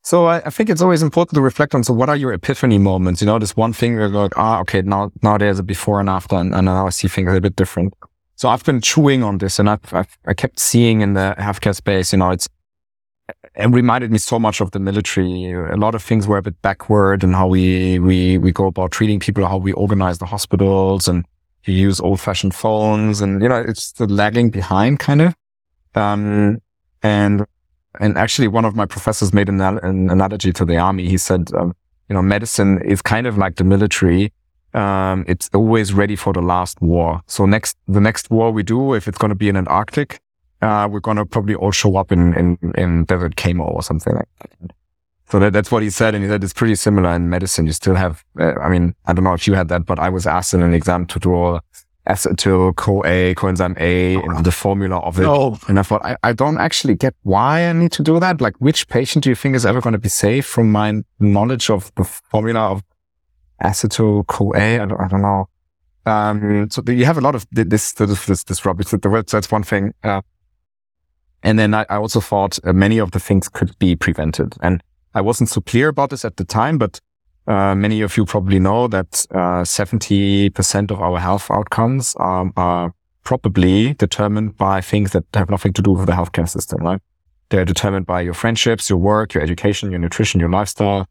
So 0.03 0.25
I, 0.27 0.37
I, 0.37 0.49
think 0.49 0.69
it's 0.69 0.81
always 0.81 1.03
important 1.03 1.35
to 1.35 1.41
reflect 1.41 1.75
on. 1.75 1.83
So 1.83 1.93
what 1.93 2.07
are 2.07 2.15
your 2.15 2.31
epiphany 2.31 2.77
moments? 2.77 3.21
You 3.21 3.27
know, 3.27 3.37
this 3.37 3.55
one 3.57 3.73
thing 3.73 3.93
where 3.93 4.07
you're 4.07 4.21
like, 4.23 4.37
ah, 4.37 4.61
okay, 4.61 4.81
now, 4.81 5.11
now 5.21 5.37
there's 5.37 5.59
a 5.59 5.63
before 5.63 5.99
and 5.99 6.09
after 6.09 6.37
and, 6.37 6.55
and 6.55 6.65
now 6.65 6.87
I 6.87 6.91
see 6.91 7.09
things 7.09 7.27
a 7.27 7.31
little 7.31 7.41
bit 7.41 7.57
different. 7.57 7.93
So 8.35 8.47
I've 8.47 8.63
been 8.63 8.79
chewing 8.79 9.21
on 9.21 9.37
this 9.39 9.59
and 9.59 9.69
I've, 9.69 9.93
I've, 9.93 10.17
i 10.25 10.33
kept 10.33 10.59
seeing 10.59 11.01
in 11.01 11.13
the 11.13 11.35
healthcare 11.37 11.75
space, 11.75 12.13
you 12.13 12.19
know, 12.19 12.31
it's, 12.31 12.47
it 13.55 13.67
reminded 13.69 14.11
me 14.11 14.17
so 14.17 14.39
much 14.39 14.61
of 14.61 14.71
the 14.71 14.79
military. 14.79 15.51
A 15.51 15.75
lot 15.75 15.93
of 15.93 16.01
things 16.01 16.25
were 16.25 16.37
a 16.37 16.41
bit 16.41 16.59
backward 16.61 17.23
and 17.23 17.35
how 17.35 17.47
we, 17.47 17.99
we, 17.99 18.37
we 18.37 18.51
go 18.53 18.67
about 18.67 18.91
treating 18.91 19.19
people, 19.19 19.45
how 19.45 19.57
we 19.57 19.73
organize 19.73 20.19
the 20.19 20.25
hospitals 20.25 21.09
and 21.09 21.25
you 21.67 21.73
use 21.73 21.99
old 21.99 22.19
fashioned 22.19 22.55
phones 22.55 23.21
and, 23.21 23.41
you 23.41 23.49
know, 23.49 23.59
it's 23.59 23.91
the 23.93 24.07
lagging 24.07 24.49
behind 24.49 24.99
kind 24.99 25.21
of. 25.21 25.35
Um, 25.95 26.61
and, 27.03 27.45
and 27.99 28.17
actually 28.17 28.47
one 28.47 28.65
of 28.65 28.75
my 28.75 28.85
professors 28.85 29.33
made 29.33 29.49
an, 29.49 29.61
an 29.61 30.09
analogy 30.09 30.53
to 30.53 30.65
the 30.65 30.77
army. 30.77 31.07
He 31.07 31.17
said, 31.17 31.49
um, 31.53 31.75
you 32.09 32.15
know, 32.15 32.21
medicine 32.21 32.81
is 32.81 33.01
kind 33.01 33.27
of 33.27 33.37
like 33.37 33.55
the 33.55 33.63
military. 33.63 34.33
Um, 34.73 35.25
it's 35.27 35.49
always 35.53 35.93
ready 35.93 36.15
for 36.15 36.33
the 36.33 36.41
last 36.41 36.81
war. 36.81 37.21
So 37.27 37.45
next, 37.45 37.77
the 37.87 38.01
next 38.01 38.29
war 38.29 38.51
we 38.51 38.63
do, 38.63 38.93
if 38.93 39.07
it's 39.07 39.17
going 39.17 39.29
to 39.29 39.35
be 39.35 39.49
in 39.49 39.55
an 39.55 39.67
Arctic, 39.67 40.19
uh, 40.61 40.87
we're 40.89 40.99
going 40.99 41.17
to 41.17 41.25
probably 41.25 41.55
all 41.55 41.71
show 41.71 41.97
up 41.97 42.11
in, 42.11 42.33
in, 42.35 42.73
in 42.75 43.03
Desert 43.05 43.35
Camo 43.35 43.65
or 43.65 43.83
something 43.83 44.13
like 44.13 44.27
that. 44.39 44.71
So 45.31 45.39
that, 45.39 45.53
that's 45.53 45.71
what 45.71 45.81
he 45.81 45.89
said. 45.89 46.13
And 46.13 46.23
he 46.23 46.29
said 46.29 46.43
it's 46.43 46.51
pretty 46.51 46.75
similar 46.75 47.09
in 47.11 47.29
medicine. 47.29 47.65
You 47.65 47.71
still 47.71 47.95
have, 47.95 48.25
uh, 48.37 48.55
I 48.59 48.67
mean, 48.67 48.93
I 49.05 49.13
don't 49.13 49.23
know 49.23 49.33
if 49.33 49.47
you 49.47 49.53
had 49.53 49.69
that, 49.69 49.85
but 49.85 49.97
I 49.97 50.09
was 50.09 50.27
asked 50.27 50.53
in 50.53 50.61
an 50.61 50.73
exam 50.73 51.05
to 51.05 51.19
draw 51.19 51.59
acetyl 52.05 52.75
CoA, 52.75 53.33
coenzyme 53.35 53.79
A, 53.79 54.15
and 54.15 54.43
the 54.43 54.51
formula 54.51 54.97
of 54.97 55.19
it. 55.19 55.25
Oh. 55.25 55.57
And 55.69 55.79
I 55.79 55.83
thought, 55.83 56.03
I, 56.03 56.17
I 56.21 56.33
don't 56.33 56.57
actually 56.57 56.95
get 56.95 57.15
why 57.23 57.65
I 57.65 57.71
need 57.71 57.93
to 57.93 58.03
do 58.03 58.19
that. 58.19 58.41
Like, 58.41 58.55
which 58.57 58.89
patient 58.89 59.23
do 59.23 59.29
you 59.29 59.35
think 59.35 59.55
is 59.55 59.65
ever 59.65 59.79
going 59.79 59.93
to 59.93 59.99
be 59.99 60.09
safe 60.09 60.45
from 60.45 60.69
my 60.69 61.01
knowledge 61.19 61.69
of 61.69 61.93
the 61.95 62.03
formula 62.03 62.59
of 62.71 62.83
acetyl 63.63 64.27
CoA? 64.27 64.81
I 64.81 64.85
don't, 64.85 64.99
I 64.99 65.07
don't 65.07 65.21
know. 65.21 65.47
Um, 66.05 66.69
so 66.69 66.83
you 66.87 67.05
have 67.05 67.17
a 67.17 67.21
lot 67.21 67.35
of 67.35 67.47
this, 67.51 67.93
this, 67.93 68.25
this, 68.25 68.43
this 68.43 68.65
rubbish. 68.65 68.87
That's 68.89 69.49
one 69.49 69.63
thing. 69.63 69.93
Uh, 70.03 70.23
and 71.41 71.57
then 71.57 71.73
I, 71.73 71.85
I 71.89 71.95
also 71.95 72.19
thought 72.19 72.59
uh, 72.65 72.73
many 72.73 72.97
of 72.97 73.11
the 73.11 73.19
things 73.19 73.47
could 73.47 73.77
be 73.79 73.95
prevented. 73.95 74.55
And 74.61 74.83
I 75.13 75.21
wasn't 75.21 75.49
so 75.49 75.61
clear 75.61 75.89
about 75.89 76.09
this 76.09 76.25
at 76.25 76.37
the 76.37 76.45
time, 76.45 76.77
but 76.77 76.99
uh, 77.47 77.75
many 77.75 78.01
of 78.01 78.15
you 78.17 78.25
probably 78.25 78.59
know 78.59 78.87
that 78.87 79.25
uh, 79.31 79.63
70% 79.63 80.91
of 80.91 81.01
our 81.01 81.19
health 81.19 81.49
outcomes 81.51 82.15
um, 82.19 82.53
are 82.55 82.93
probably 83.23 83.93
determined 83.95 84.57
by 84.57 84.81
things 84.81 85.11
that 85.11 85.25
have 85.33 85.49
nothing 85.49 85.73
to 85.73 85.81
do 85.81 85.91
with 85.91 86.05
the 86.05 86.13
healthcare 86.13 86.47
system, 86.47 86.81
right? 86.81 87.01
They're 87.49 87.65
determined 87.65 88.05
by 88.05 88.21
your 88.21 88.33
friendships, 88.33 88.89
your 88.89 88.99
work, 88.99 89.33
your 89.33 89.43
education, 89.43 89.91
your 89.91 89.99
nutrition, 89.99 90.39
your 90.39 90.49
lifestyle, 90.49 91.07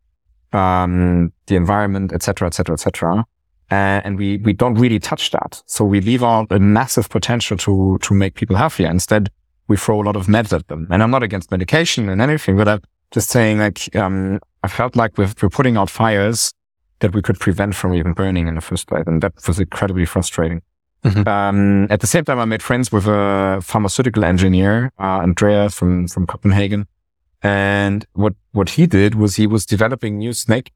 um, 0.53 1.33
the 1.47 1.57
environment, 1.57 2.13
etc., 2.13 2.47
etc., 2.49 2.75
etc. 2.75 3.25
And 3.73 4.19
we 4.19 4.39
we 4.39 4.53
don't 4.53 4.75
really 4.75 4.99
touch 4.99 5.31
that, 5.31 5.63
so 5.67 5.85
we 5.85 6.01
leave 6.01 6.25
out 6.25 6.49
a 6.51 6.59
massive 6.59 7.09
potential 7.09 7.57
to 7.59 7.99
to 8.03 8.15
make 8.15 8.35
people 8.35 8.57
healthier. 8.57 8.91
Instead, 8.91 9.31
we 9.69 9.77
throw 9.77 10.03
a 10.03 10.05
lot 10.05 10.17
of 10.17 10.27
meds 10.27 10.53
at 10.53 10.67
them. 10.67 10.89
And 10.91 11.03
I'm 11.03 11.13
not 11.13 11.23
against 11.23 11.53
medication 11.53 12.09
and 12.09 12.21
anything, 12.21 12.57
but 12.57 12.67
I'm 12.67 12.81
just 13.11 13.31
saying 13.31 13.59
like, 13.59 13.95
um, 13.97 14.41
I 14.63 14.69
felt 14.69 14.97
like 14.97 15.17
we're, 15.19 15.33
we're 15.43 15.49
putting 15.49 15.77
out 15.77 15.91
fires 15.91 16.53
that 17.01 17.15
we 17.15 17.23
could 17.23 17.39
prevent 17.39 17.75
from 17.75 17.95
even 17.95 18.13
burning 18.13 18.47
in 18.47 18.55
the 18.55 18.61
first 18.61 18.87
place. 18.87 19.05
And 19.07 19.23
that 19.23 19.33
was 19.47 19.59
incredibly 19.59 20.05
frustrating. 20.05 20.63
Mm-hmm. 21.05 21.27
Um, 21.27 21.87
at 21.91 22.01
the 22.01 22.07
same 22.07 22.25
time, 22.25 22.39
I 22.39 22.45
made 22.45 22.63
friends 22.63 22.93
with 22.93 23.07
a 23.07 23.61
pharmaceutical 23.63 24.23
engineer, 24.23 24.93
uh, 24.99 25.21
Andrea 25.21 25.71
from, 25.71 26.09
from 26.09 26.27
Copenhagen. 26.27 26.87
And 27.43 28.05
what, 28.13 28.35
what 28.53 28.71
he 28.71 28.87
did 28.87 29.15
was 29.15 29.37
he 29.37 29.47
was 29.47 29.65
developing 29.65 30.19
new 30.19 30.35
snake 30.35 30.73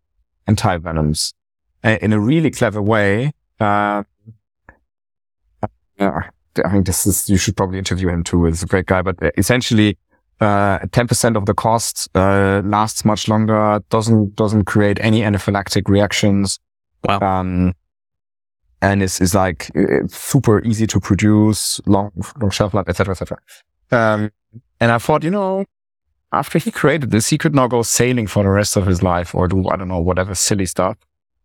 antivenoms 0.48 1.34
uh, 1.82 1.98
in 2.00 2.12
a 2.12 2.20
really 2.20 2.50
clever 2.50 2.80
way. 2.80 3.32
Uh, 3.60 4.04
uh 5.98 6.20
I 6.64 6.70
think 6.70 6.86
this 6.86 7.04
is, 7.04 7.28
you 7.28 7.36
should 7.36 7.56
probably 7.56 7.78
interview 7.78 8.08
him 8.08 8.22
too. 8.22 8.44
He's 8.44 8.62
a 8.62 8.66
great 8.66 8.86
guy, 8.86 9.02
but 9.02 9.16
essentially, 9.36 9.98
uh, 10.40 10.80
10% 10.80 11.36
of 11.36 11.46
the 11.46 11.54
cost, 11.54 12.08
uh, 12.14 12.62
lasts 12.64 13.04
much 13.04 13.28
longer, 13.28 13.80
doesn't, 13.90 14.36
doesn't 14.36 14.64
create 14.64 14.98
any 15.00 15.20
anaphylactic 15.20 15.88
reactions. 15.88 16.58
Wow. 17.04 17.20
Um, 17.20 17.74
and 18.82 19.02
it's, 19.02 19.20
is 19.20 19.34
like 19.34 19.70
uh, 19.76 20.06
super 20.08 20.62
easy 20.62 20.86
to 20.88 21.00
produce, 21.00 21.80
long, 21.86 22.10
long 22.40 22.50
shelf 22.50 22.74
life, 22.74 22.88
etc., 22.88 23.12
etc. 23.12 23.38
Um, 23.90 24.30
and 24.80 24.90
I 24.92 24.98
thought, 24.98 25.24
you 25.24 25.30
know, 25.30 25.64
after 26.32 26.58
he 26.58 26.70
created 26.70 27.10
this, 27.10 27.28
he 27.28 27.38
could 27.38 27.54
now 27.54 27.68
go 27.68 27.82
sailing 27.82 28.26
for 28.26 28.42
the 28.42 28.50
rest 28.50 28.76
of 28.76 28.86
his 28.86 29.02
life 29.02 29.34
or 29.34 29.48
do, 29.48 29.68
I 29.68 29.76
don't 29.76 29.88
know, 29.88 30.00
whatever 30.00 30.34
silly 30.34 30.66
stuff. 30.66 30.96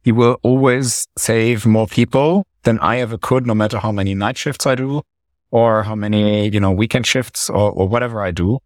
He 0.04 0.12
will 0.12 0.38
always 0.44 1.08
save 1.18 1.66
more 1.66 1.88
people 1.88 2.46
than 2.64 2.80
I 2.80 3.00
ever 3.00 3.18
could, 3.18 3.46
no 3.46 3.54
matter 3.54 3.78
how 3.78 3.92
many 3.92 4.16
night 4.16 4.38
shifts 4.38 4.66
I 4.66 4.76
do 4.76 5.04
or 5.52 5.84
how 5.84 5.96
many, 5.96 6.50
you 6.50 6.60
know, 6.60 6.72
weekend 6.72 7.06
shifts 7.06 7.50
or, 7.50 7.72
or 7.72 7.88
whatever 7.88 8.22
I 8.22 8.32
do. 8.32 8.60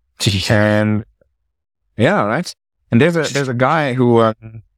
And 0.49 1.05
yeah, 1.97 2.23
right. 2.23 2.53
And 2.91 3.01
there's 3.01 3.15
a, 3.15 3.23
there's 3.23 3.47
a 3.47 3.53
guy 3.53 3.93
who, 3.93 4.17
uh, 4.17 4.33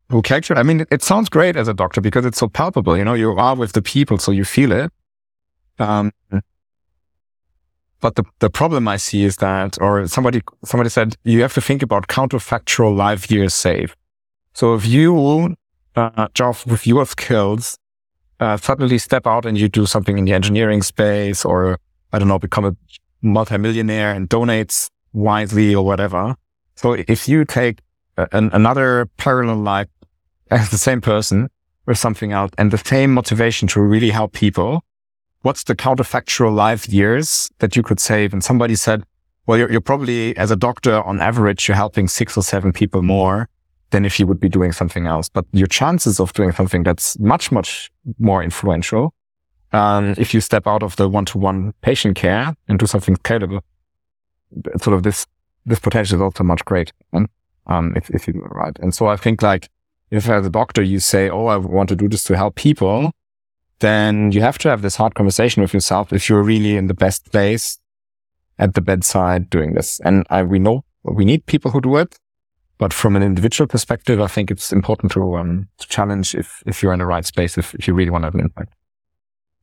who 0.10 0.22
calculated, 0.22 0.60
I 0.60 0.64
mean, 0.64 0.86
it, 0.92 1.04
sounds 1.04 1.30
great 1.30 1.56
as 1.56 1.68
a 1.68 1.74
doctor 1.74 2.02
because 2.02 2.26
it's 2.26 2.38
so 2.38 2.48
palpable, 2.48 2.98
you 2.98 3.04
know, 3.04 3.14
you 3.14 3.32
are 3.32 3.56
with 3.56 3.74
the 3.74 3.82
people, 3.82 4.18
so 4.18 4.32
you 4.32 4.46
feel 4.46 4.72
it. 4.72 4.92
Um, 5.80 6.12
but 8.00 8.16
the, 8.16 8.24
the 8.40 8.50
problem 8.50 8.88
I 8.88 8.98
see 8.98 9.24
is 9.24 9.38
that, 9.38 9.82
or 9.82 10.08
somebody, 10.08 10.42
somebody 10.64 10.90
said, 10.90 11.16
you 11.24 11.42
have 11.42 11.54
to 11.56 11.62
think 11.62 11.82
about 11.82 12.08
counterfactual 12.08 12.96
life 12.96 13.30
years 13.32 13.54
saved. 13.54 13.96
So 14.54 14.76
if 14.76 14.86
you, 14.86 15.56
uh, 15.96 16.28
with 16.68 16.88
your 16.88 17.06
skills, 17.06 17.78
uh, 18.40 18.58
suddenly 18.58 18.98
step 18.98 19.26
out 19.26 19.46
and 19.46 19.58
you 19.58 19.68
do 19.68 19.86
something 19.86 20.18
in 20.18 20.26
the 20.26 20.34
engineering 20.34 20.84
space 20.84 21.44
or, 21.44 21.80
I 22.14 22.20
don't 22.20 22.28
know, 22.28 22.40
become 22.40 22.66
a 22.66 22.76
multimillionaire 23.22 24.12
and 24.12 24.30
donates 24.30 24.90
wisely 25.16 25.74
or 25.74 25.84
whatever. 25.86 26.36
So 26.76 26.94
if 26.94 27.28
you 27.28 27.46
take 27.46 27.80
an, 28.18 28.50
another 28.54 29.08
parallel 29.18 29.58
life 29.58 29.88
as 30.52 30.70
the 30.70 30.78
same 30.78 31.02
person 31.02 31.50
with 31.86 31.98
something 31.98 32.32
else 32.32 32.52
and 32.58 32.72
the 32.72 32.78
same 32.78 33.14
motivation 33.14 33.68
to 33.70 33.82
really 33.82 34.10
help 34.10 34.34
people, 34.34 34.84
what's 35.42 35.64
the 35.64 35.76
counterfactual 35.76 36.54
life 36.54 36.90
years 36.90 37.50
that 37.60 37.76
you 37.76 37.84
could 37.84 38.00
save? 38.00 38.34
And 38.34 38.44
somebody 38.44 38.76
said, 38.76 39.04
well, 39.48 39.58
you're, 39.58 39.72
you're 39.72 39.82
probably 39.82 40.36
as 40.38 40.52
a 40.52 40.56
doctor 40.56 41.02
on 41.04 41.22
average, 41.22 41.68
you're 41.68 41.78
helping 41.78 42.08
six 42.08 42.38
or 42.38 42.44
seven 42.44 42.74
people 42.74 43.02
more 43.02 43.48
than 43.92 44.04
if 44.04 44.20
you 44.20 44.28
would 44.28 44.40
be 44.40 44.50
doing 44.50 44.72
something 44.72 45.06
else. 45.08 45.30
But 45.30 45.46
your 45.54 45.68
chances 45.68 46.20
of 46.20 46.34
doing 46.34 46.52
something 46.52 46.84
that's 46.84 47.18
much, 47.20 47.52
much 47.52 47.92
more 48.20 48.44
influential, 48.44 49.14
um, 49.72 50.16
if 50.18 50.34
you 50.34 50.42
step 50.42 50.68
out 50.68 50.84
of 50.84 50.96
the 50.96 51.08
one-to-one 51.08 51.74
patient 51.82 52.16
care 52.16 52.56
and 52.68 52.80
do 52.80 52.88
something 52.88 53.16
scalable, 53.18 53.62
sort 54.82 54.96
of 54.96 55.04
this, 55.04 55.26
this 55.66 55.80
potential 55.80 56.16
is 56.16 56.22
also 56.22 56.44
much 56.44 56.64
greater. 56.66 56.94
Um, 57.68 57.94
if, 57.96 58.10
if 58.12 58.28
you 58.28 58.34
do 58.34 58.44
it 58.44 58.52
right. 58.52 58.78
And 58.80 58.94
so 58.94 59.08
I 59.08 59.16
think 59.16 59.42
like, 59.42 59.70
if 60.12 60.30
as 60.30 60.46
a 60.46 60.52
doctor 60.52 60.84
you 60.84 61.00
say, 61.00 61.30
Oh, 61.30 61.48
I 61.48 61.58
want 61.58 61.90
to 61.90 61.96
do 61.96 62.08
this 62.08 62.24
to 62.26 62.38
help 62.38 62.56
people, 62.56 63.12
then 63.80 64.32
you 64.32 64.42
have 64.42 64.58
to 64.60 64.70
have 64.70 64.82
this 64.82 64.96
hard 64.96 65.16
conversation 65.16 65.62
with 65.62 65.74
yourself 65.74 66.14
if 66.14 66.30
you're 66.30 66.44
really 66.44 66.78
in 66.78 66.88
the 66.88 66.94
best 66.94 67.32
place 67.32 67.80
at 68.60 68.74
the 68.74 68.82
bedside 68.82 69.50
doing 69.50 69.74
this. 69.74 70.00
And 70.02 70.26
I, 70.30 70.44
we 70.44 70.60
know 70.60 70.86
we 71.04 71.26
need 71.26 71.46
people 71.46 71.72
who 71.72 71.82
do 71.82 71.98
it. 71.98 72.18
But 72.78 72.92
from 72.92 73.16
an 73.16 73.24
individual 73.24 73.68
perspective, 73.68 74.20
I 74.20 74.28
think 74.28 74.52
it's 74.52 74.74
important 74.74 75.14
to, 75.14 75.38
um, 75.38 75.70
to 75.78 75.88
challenge 75.88 76.36
if, 76.36 76.62
if 76.66 76.84
you're 76.84 76.92
in 76.92 77.00
the 77.00 77.06
right 77.06 77.26
space, 77.26 77.58
if, 77.58 77.74
if 77.76 77.88
you 77.88 77.94
really 77.94 78.10
want 78.10 78.24
to 78.24 78.28
have 78.28 78.36
an 78.36 78.42
impact. 78.42 78.74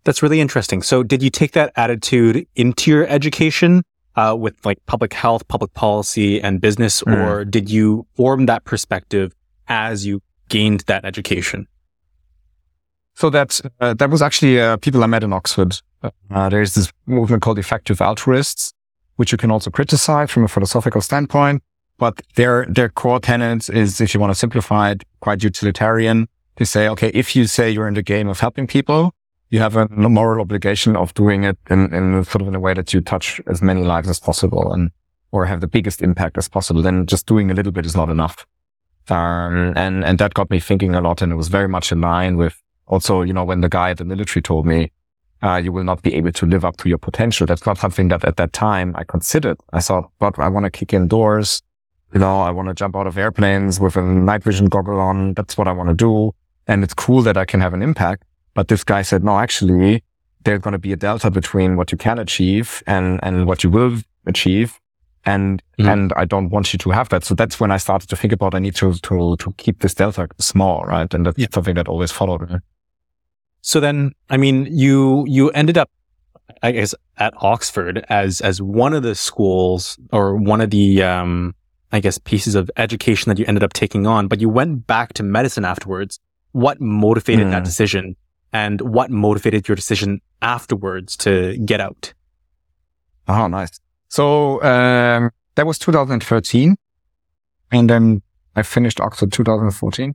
That's 0.04 0.22
really 0.22 0.40
interesting. 0.40 0.82
So 0.82 1.02
did 1.02 1.22
you 1.22 1.28
take 1.28 1.52
that 1.52 1.72
attitude 1.76 2.46
into 2.56 2.90
your 2.90 3.06
education, 3.06 3.82
uh, 4.16 4.36
with 4.38 4.54
like 4.64 4.78
public 4.86 5.12
health, 5.12 5.46
public 5.48 5.72
policy 5.74 6.40
and 6.40 6.60
business, 6.60 7.02
mm. 7.02 7.16
or 7.16 7.44
did 7.44 7.70
you 7.70 8.06
form 8.14 8.46
that 8.46 8.64
perspective 8.64 9.34
as 9.68 10.06
you 10.06 10.20
gained 10.48 10.80
that 10.80 11.04
education? 11.04 11.66
So 13.14 13.30
that, 13.30 13.60
uh, 13.80 13.94
that 13.94 14.10
was 14.10 14.22
actually, 14.22 14.60
uh, 14.60 14.76
people 14.78 15.02
I 15.04 15.06
met 15.06 15.22
in 15.22 15.32
Oxford. 15.32 15.80
Uh, 16.30 16.48
there's 16.48 16.74
this 16.74 16.90
movement 17.06 17.42
called 17.42 17.58
effective 17.58 18.00
altruists, 18.00 18.72
which 19.16 19.32
you 19.32 19.38
can 19.38 19.50
also 19.50 19.70
criticize 19.70 20.30
from 20.30 20.44
a 20.44 20.48
philosophical 20.48 21.00
standpoint. 21.00 21.62
But 21.98 22.22
their, 22.34 22.66
their 22.66 22.88
core 22.88 23.20
tenets 23.20 23.68
is, 23.68 24.00
if 24.00 24.14
you 24.14 24.20
want 24.20 24.32
to 24.32 24.34
simplify 24.34 24.90
it, 24.90 25.04
quite 25.20 25.44
utilitarian. 25.44 26.28
They 26.56 26.64
say, 26.64 26.88
okay, 26.88 27.10
if 27.14 27.36
you 27.36 27.46
say 27.46 27.70
you're 27.70 27.86
in 27.86 27.94
the 27.94 28.02
game 28.02 28.28
of 28.28 28.40
helping 28.40 28.66
people, 28.66 29.14
you 29.52 29.60
have 29.60 29.76
a 29.76 29.86
moral 29.88 30.40
obligation 30.40 30.96
of 30.96 31.12
doing 31.12 31.44
it 31.44 31.58
in, 31.68 31.92
in 31.92 32.24
sort 32.24 32.40
of 32.40 32.48
in 32.48 32.54
a 32.54 32.60
way 32.60 32.72
that 32.72 32.94
you 32.94 33.02
touch 33.02 33.38
as 33.46 33.60
many 33.60 33.82
lives 33.82 34.08
as 34.08 34.18
possible 34.18 34.72
and, 34.72 34.90
or 35.30 35.44
have 35.44 35.60
the 35.60 35.66
biggest 35.66 36.00
impact 36.00 36.38
as 36.38 36.48
possible. 36.48 36.80
Then 36.80 37.04
just 37.04 37.26
doing 37.26 37.50
a 37.50 37.54
little 37.54 37.70
bit 37.70 37.84
is 37.84 37.94
not 37.94 38.08
enough. 38.08 38.46
Um, 39.10 39.74
and, 39.76 40.04
and 40.06 40.18
that 40.18 40.32
got 40.32 40.48
me 40.48 40.58
thinking 40.58 40.94
a 40.94 41.02
lot. 41.02 41.20
And 41.20 41.30
it 41.30 41.36
was 41.36 41.48
very 41.48 41.68
much 41.68 41.92
in 41.92 42.00
line 42.00 42.38
with 42.38 42.58
also, 42.86 43.20
you 43.20 43.34
know, 43.34 43.44
when 43.44 43.60
the 43.60 43.68
guy 43.68 43.90
at 43.90 43.98
the 43.98 44.06
military 44.06 44.40
told 44.40 44.64
me, 44.64 44.90
uh, 45.42 45.56
you 45.56 45.70
will 45.70 45.84
not 45.84 46.00
be 46.00 46.14
able 46.14 46.32
to 46.32 46.46
live 46.46 46.64
up 46.64 46.78
to 46.78 46.88
your 46.88 46.96
potential. 46.96 47.46
That's 47.46 47.66
not 47.66 47.76
something 47.76 48.08
that 48.08 48.24
at 48.24 48.38
that 48.38 48.54
time 48.54 48.94
I 48.96 49.04
considered. 49.04 49.58
I 49.74 49.80
thought, 49.80 50.10
but 50.18 50.38
I 50.38 50.48
want 50.48 50.64
to 50.64 50.70
kick 50.70 50.94
indoors. 50.94 51.60
You 52.14 52.20
know, 52.20 52.40
I 52.40 52.50
want 52.50 52.68
to 52.68 52.74
jump 52.74 52.96
out 52.96 53.06
of 53.06 53.18
airplanes 53.18 53.78
with 53.78 53.96
a 53.96 54.02
night 54.02 54.44
vision 54.44 54.68
goggle 54.68 54.98
on. 54.98 55.34
That's 55.34 55.58
what 55.58 55.68
I 55.68 55.72
want 55.72 55.90
to 55.90 55.94
do. 55.94 56.34
And 56.66 56.82
it's 56.82 56.94
cool 56.94 57.20
that 57.22 57.36
I 57.36 57.44
can 57.44 57.60
have 57.60 57.74
an 57.74 57.82
impact. 57.82 58.24
But 58.54 58.68
this 58.68 58.84
guy 58.84 59.02
said, 59.02 59.24
no, 59.24 59.38
actually, 59.38 60.02
there's 60.44 60.60
going 60.60 60.72
to 60.72 60.78
be 60.78 60.92
a 60.92 60.96
delta 60.96 61.30
between 61.30 61.76
what 61.76 61.92
you 61.92 61.98
can 61.98 62.18
achieve 62.18 62.82
and, 62.86 63.20
and 63.22 63.46
what 63.46 63.64
you 63.64 63.70
will 63.70 63.98
achieve. 64.26 64.78
And, 65.24 65.62
mm. 65.78 65.90
and 65.90 66.12
I 66.16 66.24
don't 66.24 66.50
want 66.50 66.72
you 66.72 66.78
to 66.80 66.90
have 66.90 67.08
that. 67.10 67.24
So 67.24 67.34
that's 67.34 67.60
when 67.60 67.70
I 67.70 67.76
started 67.76 68.08
to 68.10 68.16
think 68.16 68.32
about, 68.32 68.54
I 68.54 68.58
need 68.58 68.74
to, 68.76 68.92
to, 68.94 69.36
to 69.36 69.52
keep 69.56 69.80
this 69.80 69.94
delta 69.94 70.28
small, 70.38 70.82
right? 70.84 71.12
And 71.14 71.26
that's 71.26 71.38
yeah. 71.38 71.46
something 71.52 71.76
that 71.76 71.88
always 71.88 72.10
followed 72.10 72.50
me. 72.50 72.58
So 73.60 73.78
then, 73.78 74.12
I 74.28 74.36
mean, 74.36 74.66
you, 74.70 75.24
you 75.28 75.50
ended 75.50 75.78
up 75.78 75.90
I 76.62 76.72
guess 76.72 76.94
at 77.16 77.34
Oxford 77.38 78.04
as 78.08 78.40
as 78.40 78.60
one 78.60 78.92
of 78.92 79.02
the 79.02 79.14
schools 79.14 79.98
or 80.12 80.36
one 80.36 80.60
of 80.60 80.70
the 80.70 81.02
um 81.02 81.54
I 81.92 82.00
guess, 82.00 82.16
pieces 82.16 82.54
of 82.54 82.70
education 82.78 83.28
that 83.28 83.38
you 83.38 83.44
ended 83.46 83.62
up 83.62 83.74
taking 83.74 84.06
on, 84.06 84.26
but 84.26 84.40
you 84.40 84.48
went 84.48 84.86
back 84.86 85.12
to 85.14 85.22
medicine 85.22 85.64
afterwards. 85.64 86.18
What 86.52 86.80
motivated 86.80 87.48
mm. 87.48 87.50
that 87.50 87.64
decision 87.64 88.16
and 88.52 88.80
what 88.80 89.10
motivated 89.10 89.68
your 89.68 89.76
decision 89.76 90.20
afterwards 90.40 91.16
to 91.18 91.56
get 91.58 91.80
out? 91.80 92.12
Oh, 93.28 93.46
nice. 93.46 93.80
So, 94.08 94.62
um, 94.62 95.30
that 95.54 95.66
was 95.66 95.78
2013. 95.78 96.76
And 97.70 97.90
then 97.90 98.22
I 98.54 98.62
finished 98.62 99.00
Oxford 99.00 99.32
2014. 99.32 100.14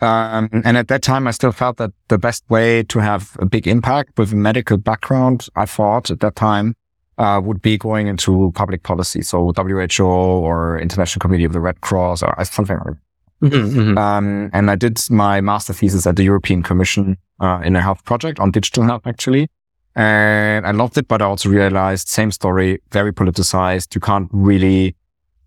Um, 0.00 0.48
and 0.64 0.76
at 0.76 0.88
that 0.88 1.02
time, 1.02 1.26
I 1.26 1.32
still 1.32 1.52
felt 1.52 1.76
that 1.78 1.90
the 2.08 2.18
best 2.18 2.48
way 2.48 2.84
to 2.84 2.98
have 3.00 3.36
a 3.40 3.46
big 3.46 3.66
impact 3.66 4.16
with 4.16 4.32
a 4.32 4.36
medical 4.36 4.76
background, 4.76 5.48
I 5.56 5.66
thought 5.66 6.10
at 6.10 6.20
that 6.20 6.36
time, 6.36 6.76
uh, 7.18 7.40
would 7.42 7.60
be 7.60 7.76
going 7.76 8.06
into 8.06 8.52
public 8.54 8.84
policy. 8.84 9.22
So 9.22 9.52
WHO 9.56 10.04
or 10.04 10.78
International 10.78 11.20
Committee 11.20 11.44
of 11.44 11.52
the 11.52 11.60
Red 11.60 11.80
Cross 11.80 12.22
or 12.22 12.44
something 12.44 12.76
like 12.76 12.86
that. 12.86 12.96
Mm-hmm, 13.40 13.80
mm-hmm. 13.80 13.98
Um, 13.98 14.50
and 14.52 14.70
I 14.70 14.76
did 14.76 15.00
my 15.10 15.40
master 15.40 15.72
thesis 15.72 16.06
at 16.06 16.16
the 16.16 16.24
European 16.24 16.62
Commission 16.62 17.16
uh, 17.40 17.60
in 17.64 17.76
a 17.76 17.80
health 17.80 18.04
project 18.04 18.40
on 18.40 18.50
digital 18.50 18.84
health, 18.84 19.06
actually. 19.06 19.48
And 19.94 20.66
I 20.66 20.70
loved 20.70 20.96
it, 20.96 21.08
but 21.08 21.20
I 21.20 21.24
also 21.24 21.48
realized 21.48 22.08
same 22.08 22.30
story, 22.30 22.80
very 22.92 23.12
politicized. 23.12 23.94
You 23.94 24.00
can't 24.00 24.28
really, 24.32 24.94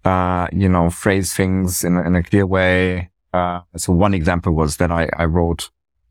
uh, 0.04 0.48
you 0.52 0.68
know, 0.68 0.90
phrase 0.90 1.34
things 1.34 1.84
in, 1.84 1.98
in 1.98 2.16
a 2.16 2.24
clear 2.24 2.46
way. 2.46 3.10
Uh, 3.34 3.62
so 3.78 3.94
one 3.94 4.14
example 4.14 4.54
was 4.54 4.76
that 4.78 4.92
I, 4.92 5.10
I 5.18 5.26
wrote, 5.26 5.70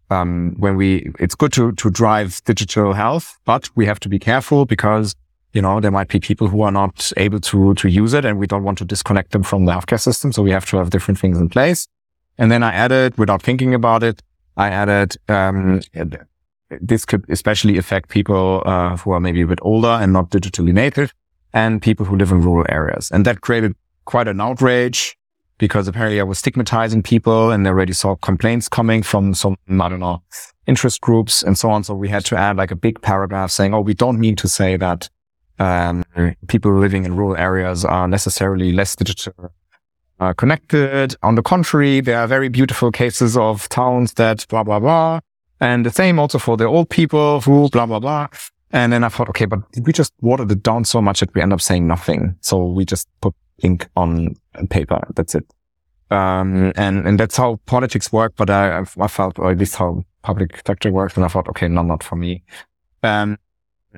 um, 0.09 0.55
when 0.59 0.77
we, 0.77 1.13
it's 1.19 1.35
good 1.35 1.53
to, 1.53 1.73
to 1.73 1.91
drive 1.91 2.43
digital 2.45 2.95
health, 2.95 3.39
but 3.45 3.69
we 3.77 3.85
have 3.87 4.01
to 4.01 4.09
be 4.09 4.19
careful 4.19 4.65
because, 4.65 5.15
you 5.53 5.61
know, 5.61 5.79
there 5.81 5.91
might 5.91 6.09
be 6.09 6.19
people 6.19 6.49
who 6.49 6.63
are 6.63 6.73
not 6.73 7.13
able 7.19 7.41
to, 7.41 7.75
to 7.75 7.89
use 7.89 8.15
it 8.15 8.25
and 8.25 8.39
we 8.39 8.47
don't 8.47 8.65
want 8.65 8.79
to 8.79 8.85
disconnect 8.85 9.33
them 9.33 9.43
from 9.43 9.67
the 9.67 9.73
healthcare 9.73 10.01
system. 10.01 10.33
So 10.33 10.43
we 10.43 10.51
have 10.51 10.65
to 10.71 10.79
have 10.79 10.91
different 10.91 11.21
things 11.21 11.39
in 11.39 11.49
place. 11.51 11.87
And 12.39 12.51
then 12.51 12.63
I 12.63 12.73
added, 12.73 13.19
without 13.19 13.43
thinking 13.43 13.75
about 13.75 14.03
it, 14.03 14.23
I 14.61 14.69
added, 14.69 15.17
um, 15.29 15.81
this 16.83 17.07
could 17.07 17.25
especially 17.31 17.79
affect 17.79 18.11
people 18.11 18.63
uh, 18.67 18.95
who 18.99 19.13
are 19.13 19.21
maybe 19.21 19.41
a 19.41 19.47
bit 19.47 19.59
older 19.63 19.89
and 19.89 20.13
not 20.13 20.29
digitally 20.29 20.75
native 20.75 21.15
and 21.55 21.81
people 21.81 22.05
who 22.05 22.15
live 22.15 22.31
in 22.31 22.43
rural 22.43 22.67
areas. 22.69 23.11
And 23.11 23.25
that 23.25 23.41
created 23.41 23.75
quite 24.05 24.29
an 24.29 24.39
outrage 24.39 25.17
because 25.57 25.89
apparently 25.89 26.21
I 26.21 26.25
was 26.25 26.39
stigmatizing 26.39 27.03
people 27.03 27.51
and 27.51 27.65
they 27.65 27.71
already 27.71 27.95
saw 27.95 28.17
complaints 28.17 28.69
coming 28.69 29.03
from 29.03 29.33
some, 29.33 29.57
I 29.71 29.89
don't 29.89 29.99
know, 29.99 30.23
interest 30.67 31.01
groups 31.01 31.43
and 31.43 31.57
so 31.57 31.71
on. 31.71 31.83
So 31.83 31.95
we 31.95 32.11
had 32.11 32.27
to 32.27 32.37
add 32.37 32.59
like 32.59 32.71
a 32.71 32.77
big 32.77 33.01
paragraph 33.01 33.51
saying, 33.51 33.73
oh, 33.73 33.81
we 33.81 33.95
don't 33.95 34.21
mean 34.21 34.37
to 34.37 34.49
say 34.49 34.77
that 34.77 35.09
um, 35.59 36.05
people 36.49 36.79
living 36.79 37.07
in 37.07 37.17
rural 37.17 37.37
areas 37.37 37.83
are 37.87 38.07
necessarily 38.07 38.73
less 38.73 38.95
digital 38.95 39.53
uh, 40.21 40.33
connected. 40.35 41.17
On 41.23 41.35
the 41.35 41.43
contrary, 41.43 42.01
there 42.01 42.19
are 42.19 42.27
very 42.27 42.49
beautiful 42.49 42.93
cases 42.93 43.37
of 43.37 43.69
towns 43.69 44.15
that 44.15 44.47
blah, 44.49 44.63
blah, 44.63 44.79
blah. 44.79 45.21
And 45.61 45.85
the 45.85 45.91
same 45.91 46.19
also 46.19 46.39
for 46.39 46.57
the 46.57 46.67
old 46.67 46.89
people 46.91 47.41
who 47.41 47.69
blah, 47.71 47.87
blah, 47.87 47.99
blah. 47.99 48.29
And 48.71 48.93
then 48.93 49.03
I 49.03 49.09
thought, 49.09 49.29
okay, 49.31 49.47
but 49.47 49.61
we 49.83 49.93
just 49.93 50.13
watered 50.21 50.53
it 50.53 50.63
down 50.63 50.85
so 50.85 51.03
much 51.03 51.21
that 51.21 51.35
we 51.35 51.43
end 51.43 51.53
up 51.53 51.61
saying 51.61 51.87
nothing. 51.87 52.37
So 52.41 52.65
we 52.65 52.85
just 52.85 53.09
put 53.21 53.35
ink 53.63 53.89
on 53.97 54.37
paper. 54.69 55.01
That's 55.17 55.35
it. 55.35 55.45
Um, 56.11 56.73
and, 56.77 57.07
and 57.07 57.19
that's 57.19 57.37
how 57.37 57.61
politics 57.67 58.13
work. 58.13 58.35
But 58.37 58.51
I, 58.51 58.85
I 58.99 59.09
felt, 59.09 59.39
or 59.39 59.51
at 59.51 59.59
least 59.59 59.77
how 59.77 60.05
public 60.23 60.63
sector 60.67 60.93
works. 60.93 61.17
And 61.17 61.25
I 61.25 61.29
thought, 61.29 61.49
okay, 61.49 61.67
no, 61.67 61.83
not 61.83 62.03
for 62.03 62.17
me. 62.17 62.43
Um, 63.03 63.39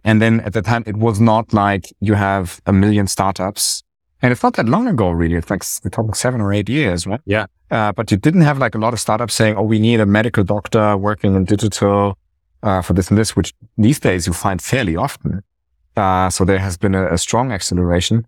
and 0.04 0.22
then 0.22 0.40
at 0.40 0.54
the 0.54 0.62
time, 0.62 0.84
it 0.86 0.96
was 0.96 1.20
not 1.20 1.52
like 1.52 1.92
you 2.00 2.14
have 2.14 2.62
a 2.64 2.72
million 2.72 3.06
startups 3.06 3.82
and 4.22 4.30
it's 4.30 4.42
not 4.42 4.54
that 4.54 4.68
long 4.68 4.86
ago, 4.86 5.10
really. 5.10 5.34
It's 5.34 5.50
like 5.50 5.64
we're 5.82 5.90
talking 5.90 6.14
seven 6.14 6.40
or 6.40 6.52
eight 6.52 6.68
years, 6.68 7.06
right? 7.06 7.20
Yeah. 7.26 7.46
Uh, 7.70 7.90
but 7.92 8.10
you 8.10 8.16
didn't 8.16 8.42
have 8.42 8.58
like 8.58 8.74
a 8.74 8.78
lot 8.78 8.92
of 8.92 9.00
startups 9.00 9.34
saying, 9.34 9.56
"Oh, 9.56 9.62
we 9.62 9.78
need 9.80 10.00
a 10.00 10.06
medical 10.06 10.44
doctor 10.44 10.96
working 10.96 11.34
in 11.34 11.44
digital 11.44 12.16
uh, 12.62 12.82
for 12.82 12.92
this 12.92 13.08
and 13.08 13.18
this," 13.18 13.34
which 13.34 13.52
these 13.76 13.98
days 13.98 14.26
you 14.26 14.32
find 14.32 14.62
fairly 14.62 14.96
often. 14.96 15.42
Uh, 15.96 16.30
so 16.30 16.44
there 16.44 16.60
has 16.60 16.76
been 16.78 16.94
a, 16.94 17.12
a 17.12 17.18
strong 17.18 17.52
acceleration. 17.52 18.26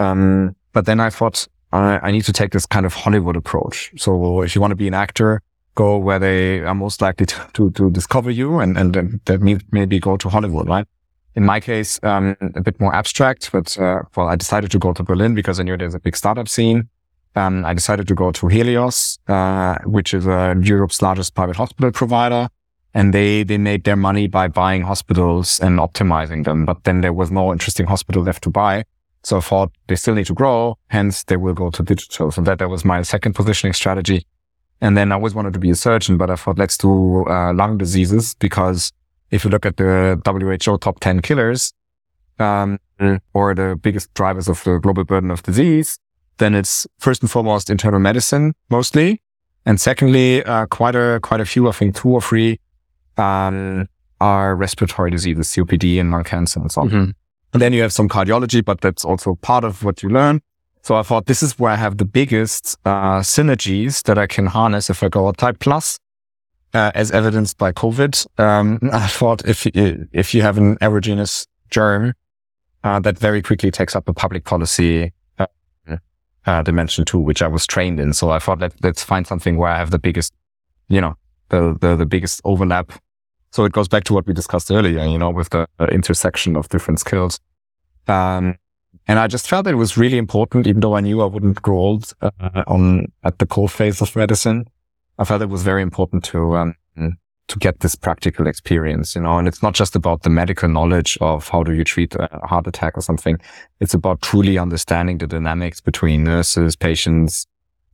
Um, 0.00 0.56
but 0.72 0.84
then 0.84 1.00
I 1.00 1.10
thought 1.10 1.46
I, 1.72 2.00
I 2.02 2.10
need 2.10 2.24
to 2.24 2.32
take 2.32 2.50
this 2.50 2.66
kind 2.66 2.84
of 2.84 2.94
Hollywood 2.94 3.36
approach. 3.36 3.92
So 3.96 4.42
if 4.42 4.54
you 4.54 4.60
want 4.60 4.72
to 4.72 4.76
be 4.76 4.88
an 4.88 4.94
actor, 4.94 5.42
go 5.74 5.96
where 5.96 6.18
they 6.18 6.60
are 6.60 6.74
most 6.74 7.00
likely 7.00 7.26
to, 7.26 7.48
to, 7.54 7.70
to 7.70 7.90
discover 7.90 8.30
you, 8.30 8.58
and 8.58 8.76
and, 8.76 8.96
and 8.96 9.20
that 9.26 9.40
means 9.40 9.62
maybe 9.70 10.00
go 10.00 10.16
to 10.16 10.28
Hollywood, 10.28 10.68
right? 10.68 10.86
In 11.36 11.44
my 11.44 11.60
case, 11.60 12.00
um, 12.02 12.34
a 12.54 12.62
bit 12.62 12.80
more 12.80 12.94
abstract, 12.94 13.52
but, 13.52 13.78
uh, 13.78 14.02
well, 14.16 14.28
I 14.28 14.36
decided 14.36 14.70
to 14.70 14.78
go 14.78 14.94
to 14.94 15.02
Berlin 15.02 15.34
because 15.34 15.60
I 15.60 15.64
knew 15.64 15.76
there's 15.76 15.94
a 15.94 16.00
big 16.00 16.16
startup 16.16 16.48
scene. 16.48 16.88
Um, 17.34 17.64
I 17.66 17.74
decided 17.74 18.08
to 18.08 18.14
go 18.14 18.32
to 18.32 18.48
Helios, 18.48 19.18
uh, 19.28 19.76
which 19.84 20.14
is 20.14 20.26
uh, 20.26 20.54
Europe's 20.62 21.02
largest 21.02 21.34
private 21.34 21.56
hospital 21.56 21.92
provider. 21.92 22.48
And 22.94 23.12
they, 23.12 23.42
they 23.42 23.58
made 23.58 23.84
their 23.84 23.96
money 23.96 24.26
by 24.26 24.48
buying 24.48 24.80
hospitals 24.80 25.60
and 25.60 25.78
optimizing 25.78 26.44
them. 26.44 26.64
But 26.64 26.84
then 26.84 27.02
there 27.02 27.12
was 27.12 27.30
no 27.30 27.52
interesting 27.52 27.84
hospital 27.84 28.22
left 28.22 28.42
to 28.44 28.50
buy. 28.50 28.84
So 29.22 29.36
I 29.36 29.40
thought 29.40 29.72
they 29.88 29.96
still 29.96 30.14
need 30.14 30.26
to 30.26 30.34
grow. 30.34 30.78
Hence 30.86 31.24
they 31.24 31.36
will 31.36 31.52
go 31.52 31.68
to 31.70 31.82
digital. 31.82 32.30
So 32.30 32.40
that, 32.40 32.58
that 32.58 32.70
was 32.70 32.86
my 32.86 33.02
second 33.02 33.34
positioning 33.34 33.74
strategy. 33.74 34.24
And 34.80 34.96
then 34.96 35.12
I 35.12 35.16
always 35.16 35.34
wanted 35.34 35.52
to 35.52 35.58
be 35.58 35.68
a 35.68 35.74
surgeon, 35.74 36.16
but 36.16 36.30
I 36.30 36.36
thought 36.36 36.56
let's 36.56 36.78
do, 36.78 37.26
uh, 37.26 37.52
lung 37.52 37.76
diseases 37.76 38.34
because 38.34 38.92
if 39.30 39.44
you 39.44 39.50
look 39.50 39.66
at 39.66 39.76
the 39.76 40.20
WHO 40.24 40.78
top 40.78 41.00
10 41.00 41.22
killers, 41.22 41.72
um, 42.38 42.78
or 43.34 43.54
the 43.54 43.78
biggest 43.80 44.12
drivers 44.14 44.48
of 44.48 44.62
the 44.64 44.78
global 44.78 45.04
burden 45.04 45.30
of 45.30 45.42
disease, 45.42 45.98
then 46.38 46.54
it's 46.54 46.86
first 46.98 47.22
and 47.22 47.30
foremost 47.30 47.70
internal 47.70 48.00
medicine 48.00 48.54
mostly. 48.70 49.22
And 49.64 49.80
secondly, 49.80 50.44
uh, 50.44 50.66
quite 50.66 50.94
a, 50.94 51.18
quite 51.22 51.40
a 51.40 51.44
few, 51.44 51.68
I 51.68 51.72
think 51.72 51.96
two 51.96 52.10
or 52.10 52.20
three, 52.20 52.60
um, 53.16 53.88
are 54.20 54.54
respiratory 54.54 55.10
diseases, 55.10 55.48
COPD 55.48 56.00
and 56.00 56.10
lung 56.10 56.24
cancer 56.24 56.60
and 56.60 56.70
so 56.70 56.82
on. 56.82 56.88
Mm-hmm. 56.88 57.10
And 57.52 57.62
then 57.62 57.72
you 57.72 57.82
have 57.82 57.92
some 57.92 58.08
cardiology, 58.08 58.64
but 58.64 58.80
that's 58.80 59.04
also 59.04 59.34
part 59.36 59.64
of 59.64 59.82
what 59.82 60.02
you 60.02 60.08
learn. 60.08 60.40
So 60.82 60.94
I 60.94 61.02
thought 61.02 61.26
this 61.26 61.42
is 61.42 61.58
where 61.58 61.72
I 61.72 61.76
have 61.76 61.98
the 61.98 62.04
biggest, 62.04 62.76
uh, 62.84 63.20
synergies 63.20 64.02
that 64.04 64.18
I 64.18 64.26
can 64.26 64.46
harness 64.46 64.88
if 64.88 65.02
I 65.02 65.08
go 65.08 65.28
a 65.28 65.32
type 65.32 65.58
plus 65.58 65.98
uh, 66.74 66.92
as 66.94 67.10
evidenced 67.10 67.58
by 67.58 67.72
COVID. 67.72 68.26
Um, 68.38 68.78
I 68.92 69.06
thought 69.06 69.46
if 69.46 69.66
if 69.66 70.34
you 70.34 70.42
have 70.42 70.58
an 70.58 70.76
aerogenous 70.78 71.46
germ, 71.70 72.14
uh, 72.84 73.00
that 73.00 73.18
very 73.18 73.42
quickly 73.42 73.70
takes 73.70 73.96
up 73.96 74.08
a 74.08 74.12
public 74.12 74.44
policy 74.44 75.12
uh, 75.38 75.46
uh, 76.46 76.62
dimension 76.62 77.04
too, 77.04 77.18
which 77.18 77.42
I 77.42 77.48
was 77.48 77.66
trained 77.66 78.00
in. 78.00 78.12
So 78.12 78.30
I 78.30 78.38
thought 78.38 78.60
let 78.60 78.72
let's 78.82 79.02
find 79.02 79.26
something 79.26 79.56
where 79.56 79.70
I 79.70 79.78
have 79.78 79.90
the 79.90 79.98
biggest, 79.98 80.32
you 80.88 81.00
know, 81.00 81.14
the 81.48 81.76
the, 81.80 81.96
the 81.96 82.06
biggest 82.06 82.40
overlap. 82.44 82.92
So 83.52 83.64
it 83.64 83.72
goes 83.72 83.88
back 83.88 84.04
to 84.04 84.14
what 84.14 84.26
we 84.26 84.34
discussed 84.34 84.70
earlier, 84.70 85.04
you 85.04 85.18
know, 85.18 85.30
with 85.30 85.50
the 85.50 85.66
intersection 85.90 86.56
of 86.56 86.68
different 86.68 87.00
skills. 87.00 87.40
Um, 88.06 88.56
and 89.08 89.18
I 89.18 89.28
just 89.28 89.48
felt 89.48 89.64
that 89.64 89.72
it 89.72 89.76
was 89.76 89.96
really 89.96 90.18
important, 90.18 90.66
even 90.66 90.80
though 90.80 90.96
I 90.96 91.00
knew 91.00 91.22
I 91.22 91.26
wouldn't 91.26 91.62
grow 91.62 91.78
old 91.78 92.12
uh, 92.20 92.64
on 92.66 93.12
at 93.22 93.38
the 93.38 93.46
core 93.46 93.68
phase 93.68 94.02
of 94.02 94.14
medicine. 94.16 94.66
I 95.18 95.24
felt 95.24 95.42
it 95.42 95.48
was 95.48 95.62
very 95.62 95.82
important 95.82 96.24
to, 96.24 96.56
um, 96.56 96.74
to 97.48 97.58
get 97.58 97.80
this 97.80 97.94
practical 97.94 98.46
experience, 98.46 99.14
you 99.14 99.20
know, 99.20 99.38
and 99.38 99.46
it's 99.46 99.62
not 99.62 99.74
just 99.74 99.94
about 99.94 100.22
the 100.22 100.30
medical 100.30 100.68
knowledge 100.68 101.16
of 101.20 101.48
how 101.48 101.62
do 101.62 101.72
you 101.72 101.84
treat 101.84 102.14
a 102.16 102.40
heart 102.44 102.66
attack 102.66 102.98
or 102.98 103.00
something. 103.00 103.38
It's 103.80 103.94
about 103.94 104.20
truly 104.20 104.58
understanding 104.58 105.18
the 105.18 105.26
dynamics 105.26 105.80
between 105.80 106.24
nurses, 106.24 106.74
patients, 106.74 107.46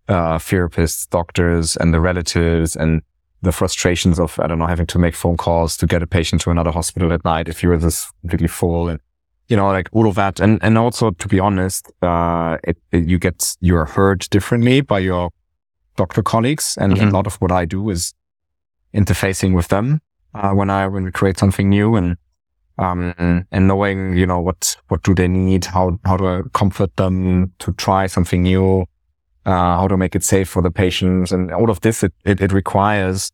uh, 0.08 0.38
therapists, 0.38 1.08
doctors, 1.08 1.76
and 1.76 1.92
the 1.92 2.00
relatives 2.00 2.74
and 2.76 3.02
the 3.42 3.52
frustrations 3.52 4.18
of, 4.18 4.38
I 4.38 4.46
don't 4.46 4.58
know, 4.58 4.66
having 4.66 4.86
to 4.86 4.98
make 4.98 5.14
phone 5.14 5.36
calls 5.36 5.76
to 5.78 5.86
get 5.86 6.02
a 6.02 6.06
patient 6.06 6.40
to 6.42 6.50
another 6.50 6.70
hospital 6.70 7.12
at 7.12 7.24
night 7.24 7.48
if 7.48 7.62
you're 7.62 7.76
this 7.76 8.10
completely 8.20 8.48
full 8.48 8.88
and, 8.88 9.00
you 9.48 9.56
know, 9.56 9.66
like 9.66 9.88
all 9.92 10.08
of 10.08 10.14
that. 10.14 10.40
And, 10.40 10.60
and 10.62 10.78
also 10.78 11.10
to 11.10 11.28
be 11.28 11.40
honest, 11.40 11.92
uh, 12.00 12.56
it, 12.64 12.78
it, 12.90 13.06
you 13.06 13.18
get, 13.18 13.56
you're 13.60 13.84
heard 13.84 14.20
differently 14.30 14.80
by 14.80 15.00
your 15.00 15.30
doctor 15.96 16.22
colleagues. 16.22 16.76
And 16.80 16.94
mm-hmm. 16.94 17.08
a 17.08 17.10
lot 17.10 17.26
of 17.26 17.36
what 17.36 17.52
I 17.52 17.64
do 17.64 17.90
is 17.90 18.14
interfacing 18.94 19.54
with 19.54 19.68
them, 19.68 20.00
uh, 20.34 20.52
when 20.52 20.70
I, 20.70 20.86
when 20.86 21.04
we 21.04 21.10
create 21.10 21.38
something 21.38 21.68
new 21.68 21.96
and, 21.96 22.16
um, 22.78 23.14
and 23.50 23.68
knowing, 23.68 24.16
you 24.16 24.26
know, 24.26 24.40
what, 24.40 24.76
what 24.88 25.02
do 25.02 25.14
they 25.14 25.28
need? 25.28 25.66
How, 25.66 25.98
how 26.04 26.16
do 26.16 26.26
I 26.26 26.42
comfort 26.52 26.96
them 26.96 27.52
to 27.58 27.72
try 27.72 28.06
something 28.06 28.42
new? 28.42 28.86
Uh, 29.44 29.76
how 29.76 29.88
to 29.88 29.96
make 29.96 30.14
it 30.14 30.22
safe 30.22 30.48
for 30.48 30.62
the 30.62 30.70
patients 30.70 31.32
and 31.32 31.50
all 31.50 31.68
of 31.68 31.80
this, 31.80 32.04
it, 32.04 32.12
it, 32.24 32.40
it 32.40 32.52
requires 32.52 33.32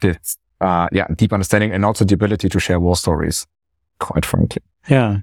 this, 0.00 0.36
uh, 0.60 0.88
yeah, 0.90 1.06
deep 1.14 1.32
understanding 1.32 1.70
and 1.70 1.84
also 1.84 2.04
the 2.04 2.14
ability 2.14 2.48
to 2.48 2.58
share 2.58 2.80
war 2.80 2.96
stories, 2.96 3.46
quite 4.00 4.26
frankly. 4.26 4.60
Yeah. 4.88 5.18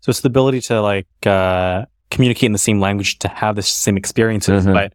So 0.00 0.10
it's 0.10 0.20
the 0.20 0.28
ability 0.28 0.60
to 0.62 0.82
like, 0.82 1.06
uh, 1.24 1.86
communicate 2.10 2.44
in 2.44 2.52
the 2.52 2.58
same 2.58 2.78
language 2.78 3.18
to 3.20 3.28
have 3.28 3.56
the 3.56 3.62
same 3.62 3.96
experiences, 3.96 4.64
mm-hmm. 4.64 4.74
but 4.74 4.92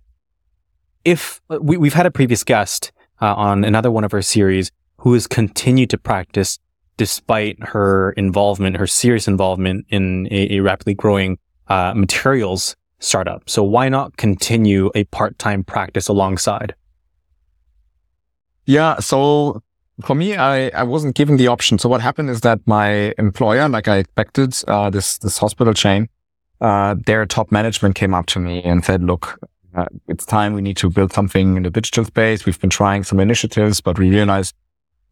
if 1.09 1.41
we, 1.49 1.75
we've 1.75 1.95
had 1.95 2.05
a 2.05 2.11
previous 2.11 2.43
guest 2.43 2.91
uh, 3.19 3.33
on 3.33 3.63
another 3.63 3.89
one 3.89 4.03
of 4.03 4.13
our 4.13 4.21
series 4.21 4.71
who 4.97 5.13
has 5.13 5.25
continued 5.25 5.89
to 5.89 5.97
practice 5.97 6.59
despite 6.97 7.57
her 7.73 8.11
involvement, 8.11 8.77
her 8.77 8.85
serious 8.85 9.27
involvement 9.27 9.87
in 9.89 10.27
a, 10.29 10.57
a 10.57 10.59
rapidly 10.59 10.93
growing 10.93 11.39
uh, 11.67 11.93
materials 11.95 12.75
startup. 12.99 13.49
So 13.49 13.63
why 13.63 13.89
not 13.89 14.17
continue 14.17 14.91
a 14.93 15.05
part-time 15.05 15.63
practice 15.63 16.07
alongside? 16.09 16.75
Yeah. 18.65 18.99
So 18.99 19.63
for 20.01 20.13
me, 20.13 20.35
I, 20.35 20.67
I 20.69 20.83
wasn't 20.83 21.15
given 21.15 21.37
the 21.37 21.47
option. 21.47 21.79
So 21.79 21.89
what 21.89 22.01
happened 22.01 22.29
is 22.29 22.41
that 22.41 22.59
my 22.67 23.15
employer, 23.17 23.67
like 23.67 23.87
I 23.87 23.97
expected, 23.97 24.55
uh, 24.67 24.91
this, 24.91 25.17
this 25.17 25.39
hospital 25.39 25.73
chain, 25.73 26.07
uh, 26.61 26.95
their 27.05 27.25
top 27.25 27.51
management 27.51 27.95
came 27.95 28.13
up 28.13 28.27
to 28.27 28.39
me 28.39 28.61
and 28.61 28.85
said, 28.85 29.01
look, 29.01 29.39
uh, 29.79 29.85
it's 30.07 30.25
time 30.25 30.53
we 30.53 30.61
need 30.61 30.77
to 30.77 30.89
build 30.89 31.13
something 31.13 31.57
in 31.57 31.63
the 31.63 31.69
digital 31.69 32.05
space. 32.05 32.45
We've 32.45 32.59
been 32.59 32.69
trying 32.69 33.03
some 33.03 33.19
initiatives, 33.19 33.81
but 33.81 33.97
we 33.99 34.09
realized 34.09 34.55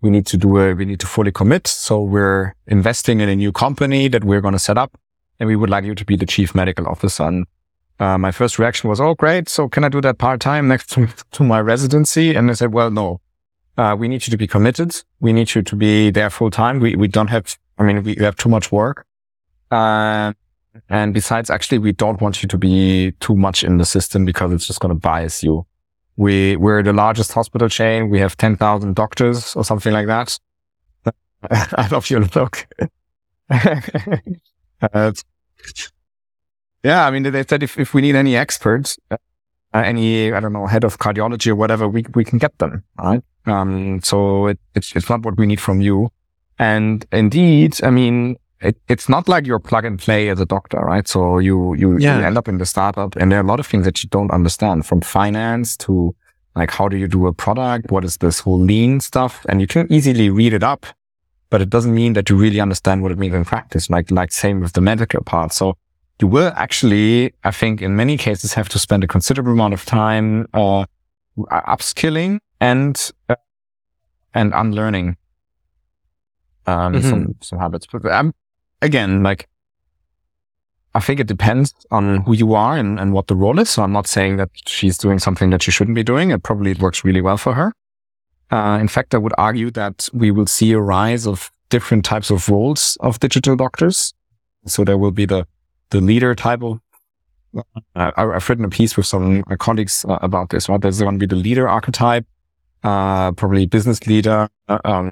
we 0.01 0.09
need 0.09 0.25
to 0.27 0.37
do 0.37 0.57
a, 0.57 0.73
we 0.73 0.85
need 0.85 0.99
to 0.99 1.07
fully 1.07 1.31
commit. 1.31 1.67
So 1.67 2.01
we're 2.01 2.53
investing 2.67 3.19
in 3.19 3.29
a 3.29 3.35
new 3.35 3.51
company 3.51 4.07
that 4.09 4.23
we're 4.23 4.41
going 4.41 4.53
to 4.53 4.59
set 4.59 4.77
up 4.77 4.97
and 5.39 5.47
we 5.47 5.55
would 5.55 5.69
like 5.69 5.85
you 5.85 5.95
to 5.95 6.05
be 6.05 6.15
the 6.15 6.25
chief 6.25 6.53
medical 6.55 6.87
officer. 6.87 7.23
And 7.23 7.45
uh, 7.99 8.17
my 8.17 8.31
first 8.31 8.59
reaction 8.59 8.89
was, 8.89 8.99
Oh, 9.01 9.15
great. 9.15 9.49
So 9.49 9.67
can 9.69 9.83
I 9.83 9.89
do 9.89 10.01
that 10.01 10.17
part 10.17 10.39
time 10.39 10.67
next 10.67 10.89
to, 10.91 11.07
to 11.31 11.43
my 11.43 11.59
residency? 11.61 12.35
And 12.35 12.49
I 12.49 12.53
said, 12.53 12.73
well, 12.73 12.91
no, 12.91 13.19
Uh, 13.77 13.95
we 13.99 14.07
need 14.07 14.25
you 14.25 14.31
to 14.31 14.37
be 14.37 14.47
committed. 14.47 15.03
We 15.19 15.31
need 15.33 15.53
you 15.53 15.61
to 15.63 15.75
be 15.75 16.11
there 16.11 16.29
full 16.31 16.49
time. 16.51 16.79
We, 16.79 16.95
we 16.95 17.07
don't 17.07 17.29
have, 17.29 17.45
I 17.77 17.83
mean, 17.83 18.03
we 18.03 18.15
have 18.15 18.35
too 18.35 18.49
much 18.49 18.71
work. 18.71 19.05
Uh, 19.69 20.33
and 20.89 21.13
besides, 21.13 21.49
actually, 21.49 21.79
we 21.79 21.91
don't 21.91 22.21
want 22.21 22.41
you 22.41 22.47
to 22.49 22.57
be 22.57 23.11
too 23.19 23.35
much 23.35 23.63
in 23.63 23.77
the 23.77 23.85
system 23.85 24.25
because 24.25 24.51
it's 24.51 24.67
just 24.67 24.79
going 24.79 24.93
to 24.93 24.99
bias 24.99 25.43
you. 25.43 25.65
We, 26.15 26.55
we're 26.55 26.81
the 26.83 26.93
largest 26.93 27.31
hospital 27.31 27.69
chain. 27.69 28.09
We 28.09 28.19
have 28.19 28.35
10,000 28.37 28.95
doctors 28.95 29.55
or 29.55 29.63
something 29.63 29.93
like 29.93 30.07
that. 30.07 30.39
I 31.51 31.87
love 31.91 32.09
your 32.09 32.21
look. 32.21 32.67
uh, 33.49 35.11
yeah, 36.83 37.05
I 37.05 37.11
mean, 37.11 37.23
they 37.23 37.43
said 37.43 37.63
if, 37.63 37.79
if 37.79 37.93
we 37.93 38.01
need 38.01 38.15
any 38.15 38.35
experts, 38.35 38.97
uh, 39.11 39.17
any, 39.73 40.33
I 40.33 40.39
don't 40.39 40.53
know, 40.53 40.65
head 40.65 40.83
of 40.83 40.97
cardiology 40.97 41.47
or 41.47 41.55
whatever, 41.55 41.87
we, 41.87 42.05
we 42.15 42.23
can 42.23 42.39
get 42.39 42.57
them, 42.57 42.83
right? 42.97 43.23
Um, 43.45 44.01
so 44.03 44.47
it, 44.47 44.59
it's, 44.75 44.95
it's 44.95 45.09
not 45.09 45.23
what 45.23 45.37
we 45.37 45.45
need 45.45 45.61
from 45.61 45.81
you. 45.81 46.09
And 46.59 47.05
indeed, 47.11 47.83
I 47.83 47.91
mean, 47.91 48.37
it, 48.61 48.77
it's 48.87 49.07
not 49.07 49.27
like 49.27 49.45
you're 49.45 49.59
plug 49.59 49.85
and 49.85 49.99
play 49.99 50.29
as 50.29 50.39
a 50.39 50.45
doctor, 50.45 50.79
right? 50.79 51.07
So 51.07 51.39
you, 51.39 51.75
you, 51.75 51.97
yeah. 51.97 52.19
you 52.19 52.25
end 52.25 52.37
up 52.37 52.47
in 52.47 52.57
the 52.57 52.65
startup 52.65 53.15
and 53.15 53.31
there 53.31 53.39
are 53.39 53.43
a 53.43 53.47
lot 53.47 53.59
of 53.59 53.67
things 53.67 53.85
that 53.85 54.03
you 54.03 54.09
don't 54.09 54.31
understand 54.31 54.85
from 54.85 55.01
finance 55.01 55.77
to 55.77 56.15
like, 56.55 56.71
how 56.71 56.87
do 56.87 56.97
you 56.97 57.07
do 57.07 57.27
a 57.27 57.33
product? 57.33 57.91
What 57.91 58.03
is 58.03 58.17
this 58.17 58.39
whole 58.39 58.59
lean 58.59 58.99
stuff? 58.99 59.45
And 59.47 59.61
you 59.61 59.67
can 59.67 59.91
easily 59.91 60.31
read 60.31 60.53
it 60.53 60.63
up, 60.63 60.87
but 61.51 61.61
it 61.61 61.69
doesn't 61.69 61.93
mean 61.93 62.13
that 62.13 62.29
you 62.31 62.35
really 62.35 62.59
understand 62.59 63.03
what 63.03 63.11
it 63.11 63.19
means 63.19 63.35
in 63.35 63.45
practice. 63.45 63.91
Like, 63.91 64.09
like 64.09 64.31
same 64.31 64.59
with 64.59 64.73
the 64.73 64.81
medical 64.81 65.23
part. 65.23 65.53
So 65.53 65.77
you 66.19 66.27
will 66.27 66.51
actually, 66.55 67.35
I 67.43 67.51
think 67.51 67.83
in 67.83 67.95
many 67.95 68.17
cases 68.17 68.53
have 68.53 68.69
to 68.69 68.79
spend 68.79 69.03
a 69.03 69.07
considerable 69.07 69.51
amount 69.51 69.75
of 69.75 69.85
time, 69.85 70.47
uh, 70.55 70.85
upskilling 71.37 72.39
and, 72.59 73.11
uh, 73.29 73.35
and 74.33 74.51
unlearning, 74.55 75.17
um, 76.65 76.93
mm-hmm. 76.93 77.07
some, 77.07 77.35
some 77.41 77.59
habits. 77.59 77.85
But 77.85 78.07
I'm, 78.07 78.33
again, 78.81 79.23
like, 79.23 79.47
I 80.95 80.99
think 80.99 81.19
it 81.19 81.27
depends 81.27 81.73
on 81.91 82.21
who 82.21 82.33
you 82.33 82.55
are 82.55 82.75
and, 82.75 82.99
and 82.99 83.13
what 83.13 83.27
the 83.27 83.35
role 83.35 83.59
is. 83.59 83.69
So 83.69 83.83
I'm 83.83 83.91
not 83.91 84.07
saying 84.07 84.37
that 84.37 84.49
she's 84.65 84.97
doing 84.97 85.19
something 85.19 85.51
that 85.51 85.61
she 85.61 85.71
shouldn't 85.71 85.95
be 85.95 86.03
doing. 86.03 86.31
It 86.31 86.41
probably 86.41 86.73
works 86.73 87.03
really 87.03 87.21
well 87.21 87.37
for 87.37 87.53
her. 87.53 87.73
Uh, 88.49 88.77
in 88.81 88.87
fact, 88.87 89.13
I 89.13 89.17
would 89.17 89.33
argue 89.37 89.69
that 89.71 90.09
we 90.13 90.31
will 90.31 90.47
see 90.47 90.71
a 90.71 90.79
rise 90.79 91.27
of 91.27 91.51
different 91.69 92.05
types 92.05 92.31
of 92.31 92.49
roles 92.49 92.97
of 93.01 93.19
digital 93.19 93.55
doctors. 93.55 94.13
So 94.65 94.83
there 94.83 94.97
will 94.97 95.11
be 95.11 95.25
the, 95.25 95.45
the 95.89 96.01
leader 96.01 96.33
type 96.33 96.63
of, 96.63 96.79
uh, 97.95 98.11
I've 98.15 98.49
written 98.49 98.65
a 98.65 98.69
piece 98.69 98.97
with 98.97 99.05
some 99.05 99.43
colleagues 99.59 100.05
uh, 100.07 100.17
about 100.21 100.49
this, 100.49 100.69
right? 100.69 100.81
There's 100.81 100.99
going 100.99 101.19
to 101.19 101.27
be 101.27 101.35
the 101.35 101.41
leader 101.41 101.67
archetype, 101.67 102.25
uh, 102.83 103.33
probably 103.33 103.65
business 103.65 104.07
leader, 104.07 104.49
uh, 104.67 104.79
um, 104.85 105.11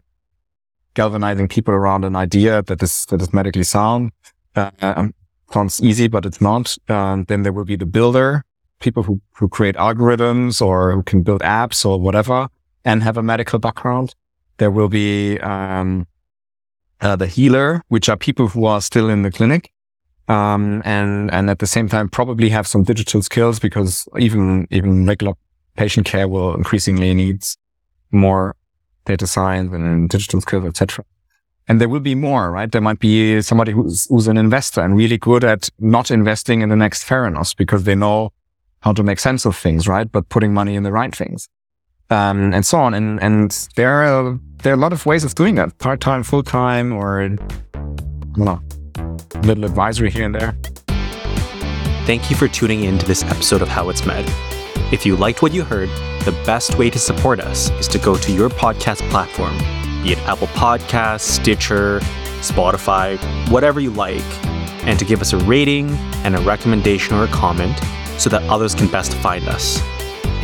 galvanizing 0.95 1.47
people 1.47 1.73
around 1.73 2.03
an 2.03 2.15
idea 2.15 2.63
that 2.63 2.81
is, 2.81 3.05
that 3.07 3.21
is 3.21 3.31
medically 3.33 3.63
sound. 3.63 4.11
Uh, 4.55 4.71
um, 4.81 5.13
sounds 5.51 5.81
easy, 5.81 6.07
but 6.07 6.25
it's 6.25 6.41
not. 6.41 6.75
Um, 6.89 7.25
then 7.25 7.43
there 7.43 7.53
will 7.53 7.65
be 7.65 7.75
the 7.75 7.85
builder, 7.85 8.43
people 8.79 9.03
who, 9.03 9.21
who 9.33 9.47
create 9.47 9.75
algorithms 9.75 10.61
or 10.61 10.91
who 10.93 11.03
can 11.03 11.21
build 11.21 11.41
apps 11.41 11.85
or 11.85 11.99
whatever 11.99 12.47
and 12.83 13.03
have 13.03 13.17
a 13.17 13.23
medical 13.23 13.59
background. 13.59 14.15
There 14.57 14.71
will 14.71 14.89
be, 14.89 15.39
um, 15.39 16.07
uh, 17.01 17.15
the 17.15 17.27
healer, 17.27 17.83
which 17.89 18.09
are 18.09 18.17
people 18.17 18.47
who 18.47 18.65
are 18.65 18.81
still 18.81 19.09
in 19.09 19.21
the 19.21 19.31
clinic. 19.31 19.71
Um, 20.27 20.81
and, 20.85 21.31
and 21.31 21.49
at 21.49 21.59
the 21.59 21.67
same 21.67 21.87
time, 21.87 22.09
probably 22.09 22.49
have 22.49 22.65
some 22.65 22.83
digital 22.83 23.21
skills 23.21 23.59
because 23.59 24.07
even, 24.17 24.67
even 24.71 25.05
regular 25.05 25.33
patient 25.75 26.07
care 26.07 26.27
will 26.27 26.55
increasingly 26.55 27.13
needs 27.13 27.57
more 28.11 28.55
data 29.05 29.27
science 29.27 29.73
and 29.73 30.09
digital 30.09 30.41
skills, 30.41 30.65
etc. 30.65 31.05
And 31.67 31.81
there 31.81 31.89
will 31.89 31.99
be 31.99 32.15
more, 32.15 32.51
right? 32.51 32.71
There 32.71 32.81
might 32.81 32.99
be 32.99 33.41
somebody 33.41 33.71
who's, 33.71 34.05
who's 34.07 34.27
an 34.27 34.37
investor 34.37 34.81
and 34.81 34.95
really 34.95 35.17
good 35.17 35.43
at 35.43 35.69
not 35.79 36.11
investing 36.11 36.61
in 36.61 36.69
the 36.69 36.75
next 36.75 37.05
Theranos 37.05 37.55
because 37.55 37.85
they 37.85 37.95
know 37.95 38.31
how 38.81 38.93
to 38.93 39.01
make 39.01 39.19
sense 39.19 39.45
of 39.45 39.55
things, 39.55 39.87
right? 39.87 40.11
But 40.11 40.29
putting 40.29 40.53
money 40.53 40.75
in 40.75 40.83
the 40.83 40.91
right 40.91 41.15
things. 41.15 41.49
Um, 42.11 42.53
and 42.53 42.63
so 42.63 42.77
on. 42.79 42.93
And, 42.93 43.21
and 43.21 43.67
there 43.75 44.03
are, 44.03 44.39
there 44.61 44.73
are 44.73 44.75
a 44.75 44.79
lot 44.79 44.93
of 44.93 45.07
ways 45.07 45.23
of 45.23 45.33
doing 45.33 45.55
that. 45.55 45.75
Part-time, 45.79 46.21
full-time, 46.21 46.93
or, 46.93 47.23
I 47.23 47.27
don't 47.29 48.37
know, 48.37 48.61
little 49.41 49.65
advisory 49.65 50.11
here 50.11 50.25
and 50.25 50.35
there. 50.35 50.55
Thank 52.05 52.29
you 52.29 52.35
for 52.35 52.47
tuning 52.47 52.83
in 52.83 52.99
to 52.99 53.05
this 53.07 53.23
episode 53.23 53.63
of 53.63 53.67
How 53.67 53.89
It's 53.89 54.05
Med. 54.05 54.25
If 54.93 55.03
you 55.03 55.15
liked 55.15 55.41
what 55.41 55.51
you 55.51 55.63
heard, 55.63 55.89
the 56.25 56.31
best 56.43 56.77
way 56.79 56.89
to 56.89 56.97
support 56.97 57.39
us 57.39 57.69
is 57.79 57.87
to 57.87 57.99
go 57.99 58.17
to 58.17 58.31
your 58.31 58.49
podcast 58.49 59.07
platform, 59.11 59.55
be 60.03 60.13
it 60.13 60.17
Apple 60.27 60.47
Podcasts, 60.47 61.21
Stitcher, 61.21 61.99
Spotify, 62.41 63.17
whatever 63.51 63.79
you 63.79 63.91
like, 63.91 64.23
and 64.87 64.97
to 64.97 65.05
give 65.05 65.21
us 65.21 65.33
a 65.33 65.37
rating 65.37 65.91
and 66.23 66.35
a 66.35 66.39
recommendation 66.39 67.15
or 67.15 67.25
a 67.25 67.27
comment 67.27 67.77
so 68.17 68.29
that 68.29 68.41
others 68.49 68.73
can 68.73 68.87
best 68.87 69.13
find 69.15 69.47
us. 69.47 69.79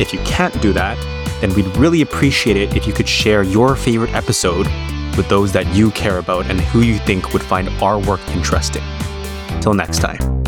If 0.00 0.12
you 0.12 0.20
can't 0.20 0.58
do 0.62 0.72
that, 0.72 0.96
then 1.40 1.52
we'd 1.54 1.76
really 1.76 2.02
appreciate 2.02 2.56
it 2.56 2.76
if 2.76 2.86
you 2.86 2.92
could 2.92 3.08
share 3.08 3.42
your 3.42 3.74
favorite 3.74 4.14
episode 4.14 4.68
with 5.16 5.28
those 5.28 5.52
that 5.52 5.66
you 5.74 5.90
care 5.90 6.18
about 6.18 6.46
and 6.46 6.60
who 6.60 6.82
you 6.82 6.98
think 6.98 7.32
would 7.32 7.42
find 7.42 7.68
our 7.82 7.98
work 7.98 8.20
interesting. 8.28 8.82
Till 9.60 9.74
next 9.74 9.98
time. 9.98 10.41